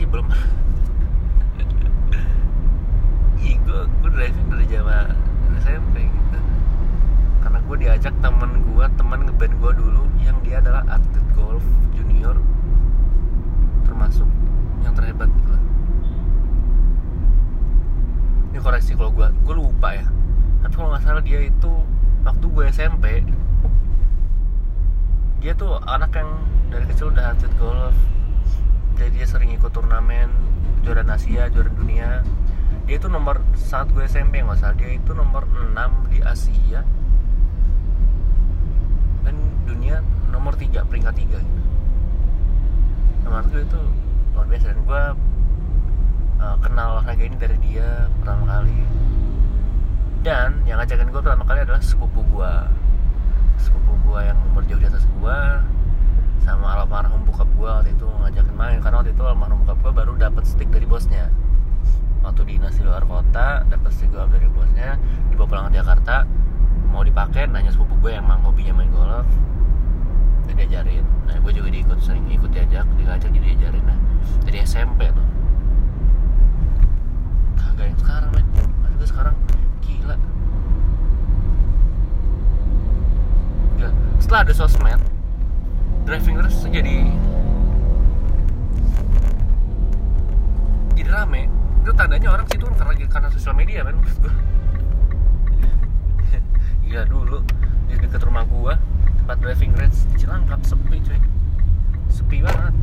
iya 0.00 0.06
belum 0.08 0.26
iya 3.44 3.56
gue 3.60 3.80
gue 4.00 4.10
driving 4.16 4.46
dari 4.48 4.66
zaman 4.72 5.12
SMP 5.60 6.08
gitu 6.08 6.38
karena 7.44 7.58
gue 7.60 7.76
diajak 7.76 8.14
temen 8.24 8.50
gue 8.64 8.86
teman 8.96 9.20
ngeband 9.28 9.54
gue 9.60 9.72
dulu 9.76 10.02
atlet 10.88 11.26
golf 11.34 11.64
junior 11.94 12.36
termasuk 13.84 14.28
yang 14.82 14.94
terhebat 14.96 15.28
gitu 15.30 15.50
lah. 15.52 15.62
Ini 18.52 18.58
koreksi 18.60 18.92
kalau 18.96 19.10
gue 19.14 19.28
gue 19.42 19.54
lupa 19.56 19.88
ya. 19.96 20.06
Tapi 20.62 20.74
kalau 20.74 20.94
nggak 20.94 21.02
salah 21.02 21.22
dia 21.22 21.40
itu 21.44 21.72
waktu 22.22 22.46
gue 22.46 22.64
SMP 22.70 23.06
dia 25.42 25.58
tuh 25.58 25.74
anak 25.90 26.14
yang 26.14 26.30
dari 26.70 26.86
kecil 26.86 27.10
udah 27.10 27.34
atlet 27.34 27.50
golf. 27.58 27.96
Jadi 28.94 29.18
dia 29.18 29.26
sering 29.26 29.50
ikut 29.50 29.74
turnamen 29.74 30.30
juara 30.86 31.02
Asia 31.06 31.50
juara 31.50 31.70
dunia. 31.70 32.22
Dia 32.86 32.98
itu 32.98 33.10
nomor 33.10 33.42
saat 33.58 33.90
gue 33.90 34.02
SMP 34.06 34.42
nggak 34.42 34.58
salah 34.58 34.74
dia 34.78 34.94
itu 34.94 35.10
nomor 35.14 35.46
6 35.46 36.14
di 36.14 36.18
Asia. 36.22 36.86
Dan 39.22 39.34
dunia 39.66 40.02
nomor 40.32 40.56
3 40.56 40.88
peringkat 40.88 41.14
3 41.14 41.28
gitu. 41.28 41.62
Nomor 43.22 43.44
gue 43.52 43.62
itu 43.62 43.80
luar 44.32 44.46
biasa 44.48 44.66
dan 44.72 44.80
gue 44.82 45.02
uh, 46.40 46.56
kenal 46.64 46.98
olahraga 46.98 47.22
ini 47.22 47.36
dari 47.36 47.56
dia 47.60 48.08
pertama 48.18 48.48
kali. 48.48 48.80
Dan 50.24 50.64
yang 50.64 50.80
ngajakin 50.80 51.12
gue 51.12 51.22
pertama 51.22 51.44
kali 51.44 51.60
adalah 51.62 51.82
sepupu 51.84 52.24
gue 52.32 52.54
sepupu 53.60 53.92
gue 54.08 54.20
yang 54.26 54.38
umur 54.50 54.66
jauh 54.66 54.80
di 54.80 54.88
atas 54.88 55.04
gue 55.06 55.38
sama 56.42 56.74
almarhum 56.74 57.22
bokap 57.22 57.46
gue 57.54 57.68
waktu 57.68 57.92
itu 57.92 58.08
ngajakin 58.08 58.54
main. 58.56 58.78
Karena 58.80 59.04
waktu 59.04 59.12
itu 59.12 59.22
almarhum 59.22 59.62
bokap 59.62 59.78
gue 59.84 59.92
baru 59.92 60.12
dapat 60.16 60.48
stick 60.48 60.72
dari 60.72 60.88
bosnya. 60.88 61.28
Waktu 62.24 62.48
dinas 62.48 62.74
di 62.78 62.82
luar 62.88 63.04
kota 63.04 63.68
dapat 63.68 63.90
stick 63.92 64.10
golf 64.10 64.32
dari 64.32 64.48
bosnya 64.50 64.96
dibawa 65.30 65.46
pulang 65.46 65.64
ke 65.70 65.78
Jakarta 65.82 66.24
mau 66.92 67.02
dipakai 67.02 67.48
nanya 67.48 67.72
sepupu 67.72 67.96
gue 67.98 68.14
yang 68.14 68.28
emang 68.28 68.44
hobinya 68.44 68.76
main 68.76 68.92
golf 68.92 69.26
dan 70.46 70.54
diajarin. 70.58 71.04
Nah 71.26 71.36
gue 71.38 71.52
juga 71.54 71.68
diikut 71.70 71.98
sering 72.02 72.26
ikut 72.30 72.50
diajak 72.50 72.86
diajak 72.98 73.30
jadi 73.30 73.46
diajarin. 73.54 73.84
Nah 73.86 73.98
dari 74.42 74.58
SMP 74.62 75.10
tuh. 75.10 75.26
Kagak 77.58 77.86
yang 77.90 77.98
sekarang 77.98 78.30
men. 78.34 78.46
Maksud 78.82 79.08
sekarang. 79.08 79.34
Gila. 79.82 80.16
Gila. 83.78 83.90
Setelah 84.18 84.40
ada 84.46 84.54
sosmed 84.54 85.00
driving 86.02 86.36
race 86.42 86.66
jadi 86.66 87.06
jadi 90.98 91.10
rame. 91.10 91.46
Itu 91.82 91.90
tandanya 91.98 92.30
orang 92.30 92.46
situ 92.46 92.66
karena 92.78 92.94
karena 93.10 93.28
sosial 93.30 93.54
media 93.58 93.82
gua. 93.86 93.98
Gila 96.86 97.02
dulu 97.06 97.38
di 97.90 97.94
dekat 97.98 98.22
rumah 98.22 98.46
gua 98.46 98.78
tempat 99.22 99.38
driving 99.38 99.70
range 99.78 100.02
Cilangkap 100.18 100.58
sepi 100.66 100.98
cuy. 100.98 101.20
Sepi 102.10 102.42
banget. 102.42 102.74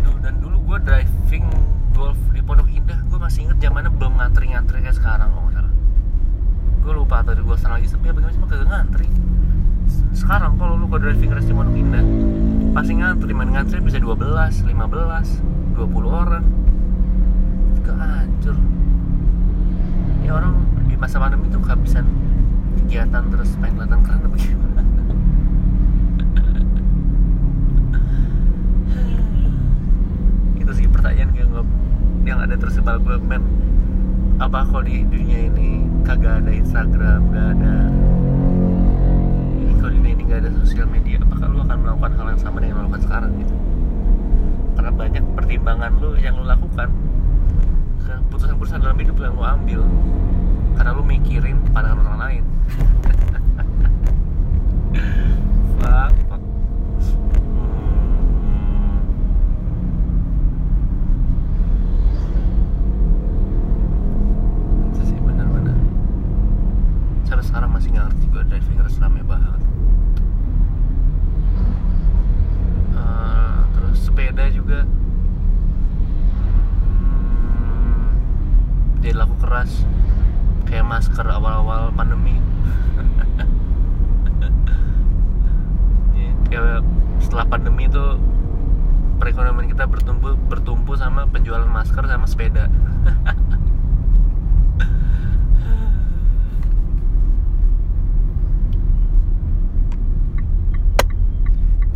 Duh, 0.00 0.16
dan 0.24 0.40
dulu 0.40 0.56
gua 0.64 0.80
driving 0.80 1.44
golf 1.92 2.16
di 2.32 2.40
Pondok 2.40 2.72
Indah 2.72 2.96
gua 3.12 3.28
masih 3.28 3.44
inget 3.44 3.60
zamannya 3.60 3.92
belum 3.92 4.16
ngantri-ngantri 4.16 4.80
kayak 4.80 4.96
sekarang 4.96 5.36
kalau 5.36 5.52
nggak 5.52 5.68
gue 6.84 6.92
lupa 6.92 7.24
tadi 7.24 7.40
gue 7.40 7.56
sana 7.56 7.80
lagi 7.80 7.88
sepi 7.88 8.12
apa 8.12 8.20
gimana 8.20 8.36
cuma 8.40 8.48
kagak 8.48 8.68
ngantri. 8.72 9.06
Sekarang 10.16 10.56
kalau 10.56 10.80
lu 10.80 10.88
ke 10.88 10.96
driving 11.04 11.28
race 11.28 11.44
di 11.44 11.52
Pondok 11.52 11.76
Indah 11.76 12.04
pasti 12.72 12.92
ngantri 12.96 13.32
main 13.36 13.52
ngantri 13.52 13.84
bisa 13.84 14.00
12, 14.00 14.16
15, 14.64 14.72
20 14.72 16.08
orang. 16.08 16.44
Juga 17.76 17.92
hancur. 18.00 18.56
Ya 20.24 20.32
orang 20.40 20.63
di 20.94 21.02
masa 21.02 21.18
pandemi 21.18 21.50
tuh 21.50 21.58
kehabisan 21.58 22.06
kegiatan 22.78 23.26
terus 23.26 23.58
pengen 23.58 23.82
kelihatan 23.82 23.98
keren 24.06 24.30
apa 24.30 24.38
gimana? 24.38 24.78
Itu 30.62 30.70
sih 30.70 30.86
pertanyaan 30.86 31.34
yang 31.34 31.50
yang 32.22 32.38
ada 32.46 32.54
tersebar 32.54 33.02
gue 33.02 33.18
men. 33.26 33.42
Apa 34.38 34.70
kalau 34.70 34.86
di 34.86 35.02
dunia 35.02 35.50
ini 35.50 35.82
kagak 36.06 36.46
ada 36.46 36.54
Instagram 36.54 37.26
gak 37.34 37.58
ada 37.58 37.90
kalau 39.82 39.90
di 39.90 39.98
dunia 39.98 40.14
ini 40.14 40.22
gak 40.30 40.46
ada 40.46 40.54
sosial 40.62 40.86
media 40.86 41.18
apakah 41.26 41.50
lu 41.50 41.58
akan 41.58 41.74
melakukan 41.82 42.14
hal 42.22 42.38
yang 42.38 42.38
sama 42.38 42.62
dengan 42.62 42.70
yang 42.70 42.86
melakukan 42.86 43.02
sekarang 43.02 43.34
gitu? 43.42 43.54
Karena 44.78 44.94
banyak 44.94 45.26
pertimbangan 45.34 45.90
lu 45.98 46.14
yang 46.22 46.38
lu 46.38 46.46
lakukan 46.46 46.86
keputusan-keputusan 48.06 48.78
dalam 48.78 48.94
hidup 48.94 49.18
yang 49.18 49.34
lu 49.34 49.42
ambil 49.42 49.82
karena 50.74 50.90
lu 50.94 51.02
mikirin 51.06 51.58
pandangan 51.70 52.02
orang 52.04 52.18
lain. 52.18 52.44
Fuck, 55.78 56.14
fuck. 56.30 56.42
Itu 64.94 65.02
sih 65.02 65.18
benar-benar 65.18 65.78
sampai 67.26 67.44
sekarang 67.44 67.70
masih 67.74 67.90
nggak 67.90 68.06
ngerti 68.10 68.24
gue 68.30 68.42
driving 68.48 68.78
harus 68.78 68.96
rame 69.02 69.22
banget. 69.26 69.60
Terus 73.74 73.98
sepeda 73.98 74.46
juga. 74.54 74.86
Hmm, 76.94 78.14
jadi 79.02 79.18
laku 79.18 79.34
keras 79.42 79.82
masker 80.84 81.24
awal-awal 81.24 81.88
pandemi. 81.96 82.36
Setelah 87.24 87.48
pandemi 87.48 87.88
itu 87.88 88.20
perekonomian 89.18 89.66
kita 89.66 89.88
bertumbuh 89.88 90.36
bertumpu 90.46 90.94
sama 90.94 91.24
penjualan 91.26 91.66
masker 91.66 92.04
sama 92.06 92.28
sepeda. 92.28 92.68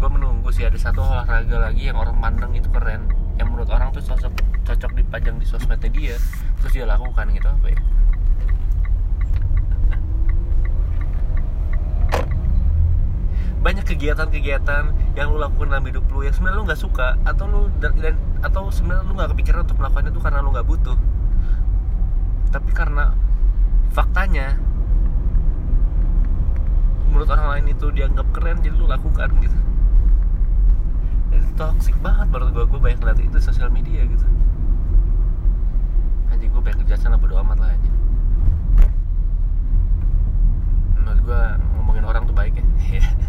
Gue 0.00 0.08
menunggu 0.10 0.48
sih 0.50 0.64
ada 0.64 0.80
satu 0.80 1.04
olahraga 1.04 1.70
lagi 1.70 1.92
yang 1.92 2.00
orang 2.00 2.16
pandang 2.18 2.56
itu 2.56 2.66
keren. 2.72 3.06
Yang 3.36 3.46
menurut 3.52 3.70
orang 3.70 3.92
tuh 3.94 4.02
cocok 4.02 4.32
cocok 4.66 4.92
dipajang 4.96 5.36
di 5.38 5.46
sosmednya 5.46 5.90
dia. 5.92 6.16
Terus 6.64 6.72
dia 6.72 6.88
lakukan 6.88 7.30
gitu 7.30 7.46
apa 7.46 7.68
ya 7.70 7.78
banyak 13.58 13.82
kegiatan-kegiatan 13.82 14.84
yang 15.18 15.34
lu 15.34 15.42
lakukan 15.42 15.74
dalam 15.74 15.82
hidup 15.90 16.06
lu 16.14 16.22
yang 16.22 16.30
sebenarnya 16.30 16.58
lu 16.62 16.64
nggak 16.70 16.78
suka 16.78 17.18
atau 17.26 17.44
lu 17.50 17.60
dan 17.82 18.14
atau 18.38 18.70
sebenarnya 18.70 19.02
lu 19.02 19.18
nggak 19.18 19.30
kepikiran 19.34 19.66
untuk 19.66 19.78
melakukannya 19.82 20.10
itu 20.14 20.22
karena 20.22 20.38
lu 20.46 20.50
nggak 20.54 20.68
butuh. 20.68 20.98
Tapi 22.54 22.70
karena 22.70 23.12
faktanya 23.90 24.54
menurut 27.10 27.28
orang 27.34 27.48
lain 27.58 27.66
itu 27.74 27.86
dianggap 27.90 28.26
keren 28.30 28.62
jadi 28.62 28.78
lu 28.78 28.86
lakukan 28.86 29.28
gitu. 29.42 29.58
Itu 31.34 31.48
toxic 31.58 31.98
banget 31.98 32.30
baru 32.30 32.54
gue 32.54 32.64
gue 32.70 32.78
banyak 32.78 33.02
lihat 33.02 33.18
itu 33.18 33.42
sosial 33.42 33.74
media 33.74 34.06
gitu. 34.06 34.26
Anjing 36.30 36.54
gue 36.54 36.62
banyak 36.62 36.78
kerjaan 36.86 37.10
lah 37.10 37.18
bodo 37.18 37.34
amat 37.42 37.58
lah 37.58 37.74
anjing. 37.74 37.96
Menurut 40.94 41.20
gue 41.26 41.42
ngomongin 41.74 42.04
orang 42.06 42.22
tuh 42.22 42.36
baik 42.38 42.54
ya. 42.54 43.02